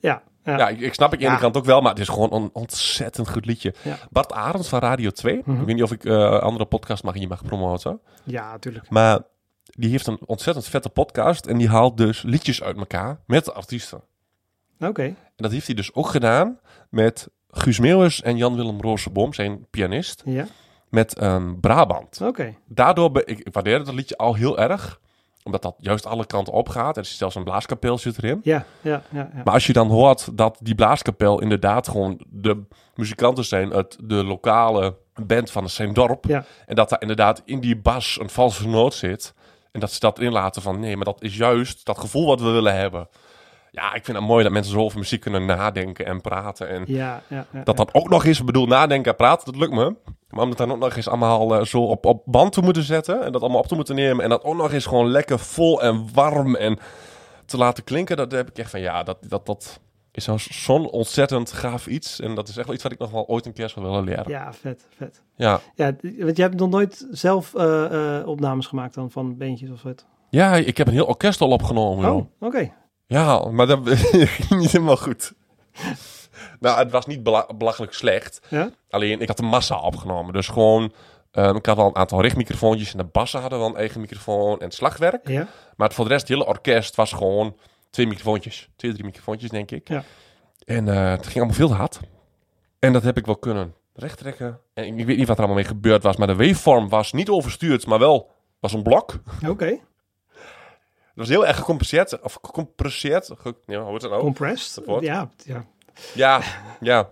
Ja, 0.00 0.22
ja. 0.44 0.56
Ja, 0.58 0.68
ik, 0.68 0.80
ik 0.80 0.94
snap 0.94 1.12
ik 1.12 1.18
aan 1.18 1.24
de 1.24 1.30
ene 1.30 1.38
kant 1.38 1.56
ook 1.56 1.64
wel, 1.64 1.80
maar 1.80 1.90
het 1.90 2.00
is 2.00 2.08
gewoon 2.08 2.32
een 2.32 2.50
ontzettend 2.52 3.28
goed 3.30 3.46
liedje. 3.46 3.74
Bart 4.10 4.32
Arends 4.32 4.68
van 4.68 4.78
Radio 4.78 5.10
2, 5.10 5.42
Mhm. 5.44 5.60
ik 5.60 5.66
weet 5.66 5.74
niet 5.74 5.84
of 5.84 5.92
ik 5.92 6.04
eh 6.04 6.38
andere 6.38 6.64
podcast 6.64 7.02
mag 7.04 7.14
hier 7.14 7.28
mag 7.28 7.44
promoten, 7.44 8.00
ja, 8.24 8.50
natuurlijk. 8.50 8.90
maar 8.90 9.18
die 9.64 9.90
heeft 9.90 10.06
een 10.06 10.18
ontzettend 10.26 10.66
vette 10.66 10.88
podcast 10.88 11.46
en 11.46 11.58
die 11.58 11.68
haalt 11.68 11.96
dus 11.96 12.22
liedjes 12.22 12.62
uit 12.62 12.76
elkaar 12.76 13.18
met 13.26 13.54
artiesten. 13.54 14.02
Oké, 14.80 15.02
En 15.02 15.16
dat 15.36 15.50
heeft 15.52 15.66
hij 15.66 15.74
dus 15.74 15.94
ook 15.94 16.08
gedaan 16.08 16.58
met 16.90 17.28
Guus 17.50 17.78
Meeuwis 17.78 18.22
en 18.22 18.36
Jan-Willem 18.36 18.80
Rozenboom, 18.80 19.32
zijn 19.32 19.66
pianist, 19.70 20.22
ja, 20.24 20.46
met 20.88 21.20
een 21.20 21.60
Brabant. 21.60 22.20
oké. 22.22 22.54
Daardoor, 22.66 23.10
be- 23.10 23.24
ik, 23.24 23.38
ik 23.38 23.52
waardeer 23.52 23.84
dat 23.84 23.94
liedje 23.94 24.16
al 24.16 24.34
heel 24.34 24.58
erg, 24.58 25.00
omdat 25.44 25.62
dat 25.62 25.74
juist 25.78 26.06
alle 26.06 26.26
kanten 26.26 26.52
op 26.52 26.68
gaat. 26.68 26.96
Er 26.96 27.02
is 27.02 27.16
zelfs 27.16 27.34
een 27.34 27.44
blaaskapel 27.44 27.98
zit 27.98 28.18
erin. 28.18 28.40
Ja, 28.42 28.64
ja, 28.80 29.02
ja, 29.10 29.30
ja. 29.34 29.42
Maar 29.44 29.54
als 29.54 29.66
je 29.66 29.72
dan 29.72 29.88
hoort 29.88 30.36
dat 30.36 30.58
die 30.62 30.74
blaaskapel 30.74 31.40
inderdaad 31.40 31.88
gewoon 31.88 32.20
de 32.28 32.62
muzikanten 32.94 33.44
zijn 33.44 33.72
uit 33.72 33.96
de 34.02 34.24
lokale 34.24 34.96
band 35.14 35.50
van 35.50 35.68
zijn 35.68 35.92
dorp. 35.92 36.24
Ja. 36.24 36.44
En 36.66 36.74
dat 36.74 36.88
daar 36.88 37.00
inderdaad 37.00 37.42
in 37.44 37.60
die 37.60 37.76
bas 37.76 38.18
een 38.20 38.30
valse 38.30 38.68
noot 38.68 38.94
zit. 38.94 39.34
En 39.72 39.80
dat 39.80 39.92
ze 39.92 40.00
dat 40.00 40.18
inlaten 40.18 40.62
van 40.62 40.80
nee, 40.80 40.96
maar 40.96 41.04
dat 41.04 41.22
is 41.22 41.36
juist 41.36 41.84
dat 41.84 41.98
gevoel 41.98 42.26
wat 42.26 42.40
we 42.40 42.50
willen 42.50 42.76
hebben. 42.76 43.08
Ja, 43.70 43.94
ik 43.94 44.04
vind 44.04 44.16
het 44.16 44.26
mooi 44.26 44.42
dat 44.42 44.52
mensen 44.52 44.72
zo 44.72 44.80
over 44.80 44.98
muziek 44.98 45.20
kunnen 45.20 45.46
nadenken 45.46 46.06
en 46.06 46.20
praten. 46.20 46.68
En 46.68 46.84
Ja, 46.86 47.22
ja, 47.28 47.46
ja, 47.52 47.62
dat 47.62 47.76
dan 47.76 47.88
ook 47.92 48.08
nog 48.08 48.24
eens, 48.24 48.40
ik 48.40 48.46
bedoel, 48.46 48.66
nadenken 48.66 49.10
en 49.10 49.16
praten, 49.16 49.52
dat 49.52 49.60
lukt 49.60 49.72
me. 49.72 49.96
Maar 50.34 50.42
om 50.42 50.48
dat 50.48 50.58
dan 50.58 50.72
ook 50.72 50.78
nog 50.78 50.96
eens 50.96 51.08
allemaal 51.08 51.54
eh, 51.58 51.64
zo 51.64 51.82
op, 51.82 52.06
op 52.06 52.22
band 52.24 52.52
te 52.52 52.60
moeten 52.60 52.82
zetten. 52.82 53.22
En 53.24 53.32
dat 53.32 53.40
allemaal 53.40 53.60
op 53.60 53.66
te 53.66 53.74
moeten 53.74 53.94
nemen. 53.94 54.24
En 54.24 54.30
dat 54.30 54.44
ook 54.44 54.54
nog 54.56 54.72
eens 54.72 54.86
gewoon 54.86 55.08
lekker 55.10 55.38
vol 55.38 55.82
en 55.82 56.08
warm 56.14 56.54
en 56.56 56.78
te 57.44 57.56
laten 57.56 57.84
klinken. 57.84 58.16
Dat 58.16 58.32
heb 58.32 58.48
ik 58.48 58.58
echt 58.58 58.70
van, 58.70 58.80
ja, 58.80 59.02
dat, 59.02 59.16
dat, 59.28 59.46
dat 59.46 59.80
is 60.12 60.24
zo- 60.24 60.36
zo'n 60.38 60.90
ontzettend 60.90 61.52
gaaf 61.52 61.86
iets. 61.86 62.20
En 62.20 62.34
dat 62.34 62.48
is 62.48 62.56
echt 62.56 62.64
wel 62.66 62.74
iets 62.74 62.82
wat 62.82 62.92
ik 62.92 62.98
nog 62.98 63.10
wel 63.10 63.26
ooit 63.26 63.46
een 63.46 63.52
keer 63.52 63.68
zou 63.68 63.86
willen 63.86 64.04
leren. 64.04 64.24
Ja, 64.28 64.38
Ja, 64.44 64.52
vet, 64.52 64.86
vet. 64.96 65.22
ja. 65.36 65.60
Ja, 65.74 65.94
want 66.18 66.36
je 66.36 66.42
hebt 66.42 66.58
nog 66.58 66.70
nooit 66.70 67.06
zelf 67.10 67.54
eh, 67.54 68.18
eh, 68.18 68.26
opnames 68.26 68.66
gemaakt 68.66 68.94
dan 68.94 69.10
van 69.10 69.36
beentjes 69.36 69.70
of 69.70 69.82
wat? 69.82 70.06
ik 70.66 70.76
heb 70.76 70.86
een 70.86 70.92
heel 70.92 71.06
orkest 71.06 71.40
al 71.40 71.50
opgenomen. 71.50 72.12
Oh, 72.12 72.26
oké. 72.40 72.72
Ja, 73.06 73.48
maar 73.50 73.66
dat 73.66 73.80
ging 73.88 74.60
niet 74.60 74.70
helemaal 74.72 74.96
goed. 74.96 75.32
Nou, 76.64 76.78
het 76.78 76.90
was 76.90 77.06
niet 77.06 77.22
bela- 77.22 77.48
belachelijk 77.56 77.92
slecht. 77.92 78.40
Ja? 78.48 78.70
Alleen, 78.90 79.20
ik 79.20 79.28
had 79.28 79.36
de 79.36 79.42
massa 79.42 79.80
opgenomen. 79.80 80.32
Dus 80.32 80.48
gewoon, 80.48 80.92
ehm, 81.30 81.56
ik 81.56 81.66
had 81.66 81.76
wel 81.76 81.86
een 81.86 81.96
aantal 81.96 82.20
richtmicrofoontjes. 82.20 82.92
En 82.92 82.98
de 82.98 83.04
bassen 83.04 83.40
hadden 83.40 83.58
wel 83.58 83.68
een 83.68 83.76
eigen 83.76 84.00
microfoon 84.00 84.60
en 84.60 84.70
slagwerk. 84.70 85.28
Ja, 85.28 85.48
Maar 85.76 85.92
voor 85.92 86.04
de 86.04 86.10
rest, 86.10 86.28
het 86.28 86.30
hele 86.36 86.46
orkest 86.48 86.94
was 86.94 87.12
gewoon 87.12 87.56
twee 87.90 88.06
microfoontjes. 88.06 88.68
Twee, 88.76 88.92
drie 88.92 89.04
microfoontjes, 89.04 89.50
denk 89.50 89.70
ik. 89.70 89.88
Ja. 89.88 90.04
En 90.64 90.88
eh, 90.88 91.10
het 91.10 91.22
ging 91.24 91.36
allemaal 91.36 91.54
veel 91.54 91.68
te 91.68 91.74
hard. 91.74 92.00
En 92.78 92.92
dat 92.92 93.02
heb 93.02 93.16
ik 93.16 93.26
wel 93.26 93.36
kunnen 93.36 93.74
rechttrekken. 93.94 94.60
En 94.74 94.98
ik 94.98 95.06
weet 95.06 95.16
niet 95.16 95.26
wat 95.26 95.36
er 95.38 95.44
allemaal 95.44 95.62
mee 95.62 95.72
gebeurd 95.72 96.02
was. 96.02 96.16
Maar 96.16 96.26
de 96.26 96.36
waveform 96.36 96.88
was 96.88 97.12
niet 97.12 97.28
overstuurd, 97.28 97.86
maar 97.86 97.98
wel 97.98 98.30
was 98.60 98.72
een 98.72 98.82
blok. 98.82 99.14
oké. 99.48 99.66
Het 101.14 101.22
was 101.22 101.28
heel 101.28 101.46
erg 101.46 101.56
gecompresseerd. 101.56 102.20
Of 102.20 102.38
gecompresseerd. 102.42 103.30
Ge, 103.38 103.54
ja, 103.66 103.82
hoe 103.82 103.98
nou? 103.98 104.20
Compressed. 104.20 104.84
Ja, 105.00 105.28
ja. 105.44 105.64
Ja, 106.14 106.40
ja. 106.80 107.10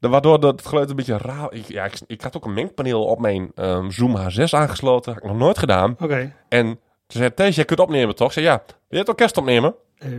Waardoor 0.00 0.40
dat 0.40 0.52
het 0.58 0.66
geluid 0.66 0.90
een 0.90 0.96
beetje 0.96 1.18
raar... 1.18 1.52
Ik, 1.52 1.68
ja, 1.68 1.84
ik, 1.84 1.94
ik 2.06 2.20
had 2.20 2.36
ook 2.36 2.44
een 2.44 2.54
mengpaneel 2.54 3.04
op 3.04 3.18
mijn 3.20 3.52
ehm, 3.54 3.90
Zoom 3.90 4.16
H6 4.16 4.44
aangesloten. 4.50 5.12
Had 5.12 5.22
ik 5.22 5.28
nog 5.28 5.38
nooit 5.38 5.58
gedaan. 5.58 5.96
Oké. 6.00 6.34
En 6.48 6.66
toen 7.06 7.20
zei 7.20 7.34
Thijs, 7.34 7.56
jij 7.56 7.64
kunt 7.64 7.80
opnemen 7.80 8.14
toch? 8.14 8.26
Ik 8.26 8.32
zei, 8.32 8.44
ja. 8.46 8.62
Wil 8.66 8.76
je 8.88 8.98
het 8.98 9.08
orkest 9.08 9.36
opnemen? 9.36 9.74
Eh, 9.98 10.10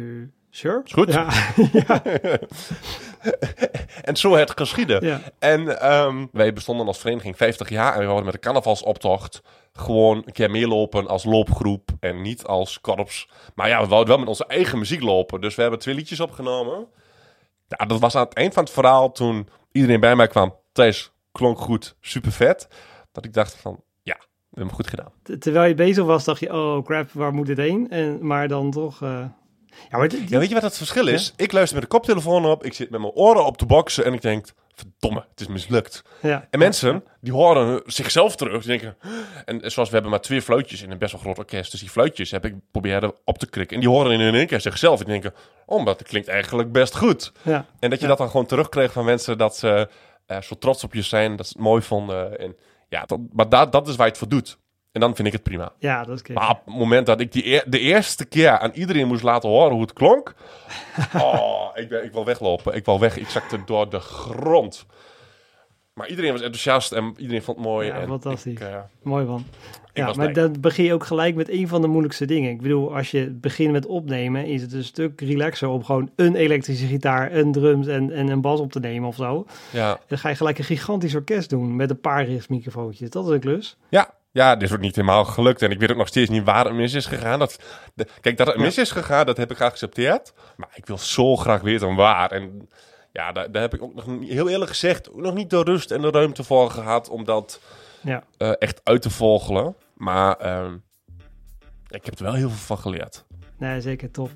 sure. 0.50 0.82
Is 0.86 0.92
goed. 0.92 1.14
Ja, 1.14 1.28
En 4.02 4.16
zo 4.16 4.36
het 4.36 4.52
geschieden. 4.56 5.06
ja. 5.06 5.22
En 5.40 5.80
ehm, 5.82 6.26
wij 6.32 6.54
bestonden 6.54 6.88
als 6.88 6.98
vereniging 7.00 7.38
50 7.38 7.70
jaar. 7.70 7.94
En 7.94 8.00
we 8.00 8.06
hadden 8.06 8.26
met 8.26 8.34
de 8.34 8.40
carnavalsoptocht 8.40 9.42
gewoon 9.74 10.18
een 10.26 10.34
keer 10.34 10.52
meelopen 10.52 11.08
als 11.08 11.24
loopgroep. 11.24 11.90
En 12.00 12.22
niet 12.22 12.44
als 12.46 12.82
korps. 12.82 13.30
Maar 13.56 13.68
ja, 13.70 13.82
we 13.82 13.88
wouden 13.88 14.10
wel 14.10 14.20
met 14.20 14.28
onze 14.28 14.46
eigen 14.46 14.80
muziek 14.80 15.02
lopen. 15.02 15.42
Dus 15.42 15.56
we 15.56 15.62
hebben 15.62 15.80
twee 15.80 15.96
liedjes 15.96 16.20
opgenomen. 16.20 16.88
Ja, 17.68 17.86
dat 17.86 18.00
was 18.00 18.16
aan 18.16 18.24
het 18.26 18.34
eind 18.34 18.54
van 18.54 18.64
het 18.64 18.72
verhaal 18.74 19.12
toen 19.12 19.48
iedereen 19.72 20.00
bij 20.00 20.16
mij 20.16 20.28
kwam. 20.28 20.56
Thijs, 20.72 21.12
klonk 21.32 21.60
goed, 21.60 21.96
super 22.02 22.32
vet. 22.32 22.68
Dat 23.12 23.26
ik 23.26 23.34
dacht 23.34 23.56
van, 23.56 23.84
ja, 24.04 24.16
we 24.18 24.26
hebben 24.50 24.68
hem 24.68 24.76
goed 24.76 24.88
gedaan. 24.88 25.40
Terwijl 25.40 25.68
je 25.68 25.74
bezig 25.74 26.06
was, 26.06 26.24
dacht 26.24 26.40
je, 26.40 26.54
oh 26.54 26.84
crap, 26.86 27.12
waar 27.12 27.34
moet 27.34 27.46
dit 27.48 27.58
heen? 27.58 27.90
En, 27.90 28.28
maar 28.28 28.48
dan 28.48 28.72
toch... 28.72 29.02
eh, 29.02 29.26
Ja, 29.90 29.98
maar 29.98 30.08
dit- 30.08 30.30
Ja, 30.30 30.40
weet 30.40 30.48
je 30.48 30.54
wat 30.54 30.64
het 30.64 30.78
verschil 30.78 31.08
is? 31.08 31.34
Ik 31.36 31.52
luister 31.52 31.80
met 31.80 31.90
de 31.90 31.96
koptelefoon 31.98 32.46
op, 32.46 32.64
ik 32.66 32.74
zit 32.74 32.90
met 32.90 33.00
mijn 33.00 33.14
oren 33.14 33.46
op 33.46 33.58
te 33.58 33.66
boksen 33.66 34.06
en 34.06 34.14
ik 34.14 34.22
denk, 34.22 34.48
verdomme, 34.76 35.26
het 35.30 35.40
is 35.40 35.48
mislukt. 35.48 36.04
ja. 36.22 36.48
En 36.50 36.60
mensen, 36.60 37.04
die 37.22 37.34
horen 37.34 37.82
zichzelf 37.86 38.36
terug. 38.36 38.64
Die 38.64 38.78
denken, 38.78 38.98
en 39.46 39.72
zoals 39.72 39.88
we 39.88 39.94
hebben 39.94 40.12
maar 40.12 40.22
twee 40.22 40.42
fluitjes 40.42 40.82
in 40.82 40.92
een 40.92 40.98
best 40.98 41.12
wel 41.12 41.22
groot 41.22 41.38
orkest. 41.38 41.72
Dus 41.72 41.80
die 41.80 41.90
fluitjes 41.90 42.32
heb 42.32 42.46
ik 42.46 42.56
proberen 42.72 43.14
op 43.24 43.38
te 43.38 43.50
krikken. 43.50 43.76
En 43.76 43.82
die 43.82 43.92
horen 43.92 44.20
in 44.20 44.36
één 44.36 44.48
keer 44.48 44.62
zichzelf. 44.62 45.00
En 45.00 45.06
die 45.06 45.22
denken, 45.22 45.40
oh, 45.66 45.86
dat 45.86 46.04
klinkt 46.04 46.28
eigenlijk 46.28 46.72
best 46.72 46.96
goed. 46.98 47.32
Ja. 47.42 47.66
En 47.80 47.90
dat 47.90 48.00
je 48.00 48.08
dat 48.08 48.18
dan 48.18 48.30
gewoon 48.30 48.46
terugkreeg 48.46 48.92
van 48.92 49.06
mensen 49.06 49.38
dat 49.38 49.58
ze 49.58 49.90
eh, 50.26 50.42
zo 50.42 50.56
trots 50.56 50.84
op 50.84 50.94
je 50.94 51.02
zijn, 51.02 51.36
dat 51.36 51.48
ze 51.48 51.54
het 51.54 51.62
mooi 51.62 51.82
vonden. 51.82 52.40
En 52.40 52.56
ja, 52.90 53.04
dat, 53.06 53.20
maar 53.32 53.50
dat, 53.50 53.72
dat 53.72 53.88
is 53.88 53.96
waar 53.96 54.06
je 54.06 54.12
het 54.12 54.20
voor 54.20 54.30
doet. 54.30 54.58
En 54.96 55.02
dan 55.02 55.16
vind 55.16 55.28
ik 55.28 55.34
het 55.34 55.44
prima. 55.44 55.72
ja, 55.80 56.04
dat 56.04 56.16
is 56.16 56.20
oké. 56.20 56.34
Maar 56.34 56.50
op 56.50 56.62
het 56.66 56.76
moment 56.76 57.06
dat 57.06 57.20
ik 57.20 57.32
die 57.32 57.46
eer- 57.46 57.64
de 57.68 57.80
eerste 57.80 58.26
keer 58.26 58.58
aan 58.60 58.72
iedereen 58.74 59.08
moest 59.08 59.24
laten 59.24 59.50
horen 59.50 59.72
hoe 59.72 59.82
het 59.82 59.94
klonk. 59.94 60.34
oh, 61.14 61.70
ik, 61.74 61.90
ben, 61.90 62.04
ik 62.04 62.12
wil 62.12 62.26
weglopen. 62.26 62.76
Ik 62.76 62.86
wil 62.86 63.00
weg. 63.00 63.18
Ik 63.18 63.28
zakte 63.28 63.58
door 63.66 63.90
de 63.90 64.00
grond. 64.00 64.86
Maar 65.94 66.08
iedereen 66.10 66.32
was 66.32 66.42
enthousiast 66.42 66.92
en 66.92 67.14
iedereen 67.18 67.42
vond 67.42 67.58
het 67.58 67.66
mooi. 67.68 67.88
Ja, 67.88 68.00
en 68.00 68.08
fantastisch. 68.08 68.52
Ik, 68.54 68.60
eh, 68.60 68.76
Mooi 69.02 69.26
man. 69.26 69.46
Ja, 69.94 70.06
maar 70.06 70.14
blij. 70.14 70.32
dan 70.34 70.56
begin 70.60 70.86
je 70.86 70.94
ook 70.94 71.06
gelijk 71.06 71.36
met 71.36 71.50
een 71.50 71.68
van 71.68 71.82
de 71.82 71.88
moeilijkste 71.88 72.26
dingen. 72.26 72.50
Ik 72.52 72.62
bedoel, 72.62 72.96
als 72.96 73.12
je 73.12 73.30
begint 73.30 73.72
met 73.72 73.86
opnemen, 73.86 74.46
is 74.46 74.62
het 74.62 74.74
een 74.74 74.84
stuk 74.84 75.22
relaxer 75.22 75.68
om 75.68 75.84
gewoon 75.84 76.10
een 76.16 76.36
elektrische 76.36 76.86
gitaar, 76.86 77.34
een 77.34 77.52
drums 77.52 77.88
en, 77.88 78.12
en 78.12 78.28
een 78.28 78.42
bas 78.42 78.60
op 78.60 78.72
te 78.72 78.80
nemen 78.80 79.08
of 79.08 79.16
zo. 79.16 79.46
ja. 79.72 80.00
Dan 80.08 80.18
ga 80.18 80.30
je 80.30 80.36
gelijk 80.36 80.58
een 80.58 80.64
gigantisch 80.64 81.16
orkest 81.16 81.50
doen 81.50 81.76
met 81.76 81.90
een 81.90 82.00
paar 82.00 82.26
richtmicrofoontjes. 82.26 83.10
Dat 83.10 83.26
is 83.26 83.32
een 83.32 83.40
klus. 83.40 83.78
Ja. 83.90 84.14
Ja, 84.36 84.56
dit 84.56 84.72
ook 84.74 84.80
niet 84.80 84.96
helemaal 84.96 85.26
gelukt. 85.26 85.62
En 85.62 85.72
ik 85.72 85.80
weet 85.80 85.92
ook 85.92 85.98
nog 85.98 86.08
steeds 86.08 86.30
niet 86.30 86.44
waar 86.44 86.66
het 86.66 86.74
mis 86.74 86.94
is 86.94 87.06
gegaan. 87.06 87.40
Dat, 87.40 87.60
de- 87.94 88.08
kijk, 88.22 88.38
dat 88.38 88.48
het 88.48 88.58
mis 88.58 88.78
is 88.78 88.92
gegaan, 88.92 89.26
dat 89.26 89.38
heb 89.38 89.52
ik 89.52 89.58
geaccepteerd. 89.58 90.34
Maar 90.58 90.70
ik 90.74 90.86
wil 90.86 90.98
zo 90.98 91.36
graag 91.36 91.62
weten 91.62 91.96
waar. 91.96 92.32
En 92.32 92.70
ja, 93.12 93.32
daar, 93.32 93.52
daar 93.52 93.62
heb 93.62 93.74
ik 93.74 93.82
ook 93.82 93.94
nog 93.96 94.06
heel 94.22 94.50
eerlijk 94.50 94.70
gezegd, 94.70 95.10
nog 95.16 95.34
niet 95.34 95.50
de 95.50 95.64
rust 95.64 95.92
en 95.92 96.02
de 96.02 96.10
ruimte 96.10 96.44
voor 96.44 96.70
gehad 96.72 97.10
om 97.10 97.24
dat 97.24 97.60
Ja. 98.02 98.24
eh, 98.38 98.52
echt 98.60 98.82
uit 98.84 99.02
te 99.02 99.10
vogelen. 99.10 99.76
Maar 99.94 100.36
ehm, 100.38 100.74
ik 101.90 102.06
heb 102.06 102.18
er 102.18 102.24
wel 102.24 102.34
heel 102.34 102.50
veel 102.50 102.66
van 102.66 102.78
geleerd. 102.78 103.26
Nee, 103.58 103.82
zeker 103.82 104.12
top. 104.12 104.30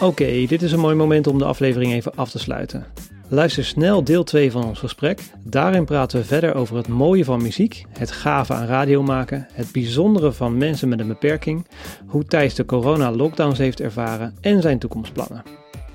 Oké, 0.00 0.46
dit 0.46 0.62
is 0.62 0.72
een 0.72 0.80
mooi 0.80 0.94
moment 0.94 1.26
om 1.26 1.38
de 1.38 1.44
aflevering 1.44 1.92
even 1.92 2.12
af 2.14 2.30
te 2.30 2.38
sluiten. 2.38 2.86
Luister 3.30 3.64
snel 3.64 4.04
deel 4.04 4.24
2 4.24 4.50
van 4.50 4.64
ons 4.64 4.78
gesprek. 4.78 5.20
Daarin 5.44 5.84
praten 5.84 6.18
we 6.18 6.24
verder 6.24 6.54
over 6.54 6.76
het 6.76 6.88
mooie 6.88 7.24
van 7.24 7.42
muziek, 7.42 7.84
het 7.98 8.10
gave 8.10 8.52
aan 8.54 8.66
radio 8.66 9.02
maken, 9.02 9.46
het 9.52 9.72
bijzondere 9.72 10.32
van 10.32 10.58
mensen 10.58 10.88
met 10.88 11.00
een 11.00 11.08
beperking, 11.08 11.66
hoe 12.06 12.24
Thijs 12.24 12.54
de 12.54 12.64
corona-lockdowns 12.64 13.58
heeft 13.58 13.80
ervaren 13.80 14.34
en 14.40 14.62
zijn 14.62 14.78
toekomstplannen. 14.78 15.42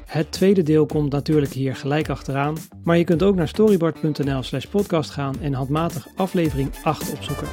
Het 0.06 0.32
tweede 0.32 0.64
deel 0.64 0.86
komt 0.86 1.12
natuurlijk 1.12 1.54
hier 1.54 1.76
gelijk 1.76 2.10
achteraan, 2.10 2.58
maar 2.84 2.98
je 2.98 3.04
kunt 3.04 3.24
ook 3.24 3.36
naar 3.36 3.48
storyboard.nl 3.48 4.44
slash 4.44 4.66
podcast 4.66 5.10
gaan 5.10 5.36
en 5.42 5.54
handmatig 5.54 6.08
aflevering 6.16 6.70
8 6.84 7.12
opzoeken. 7.12 7.48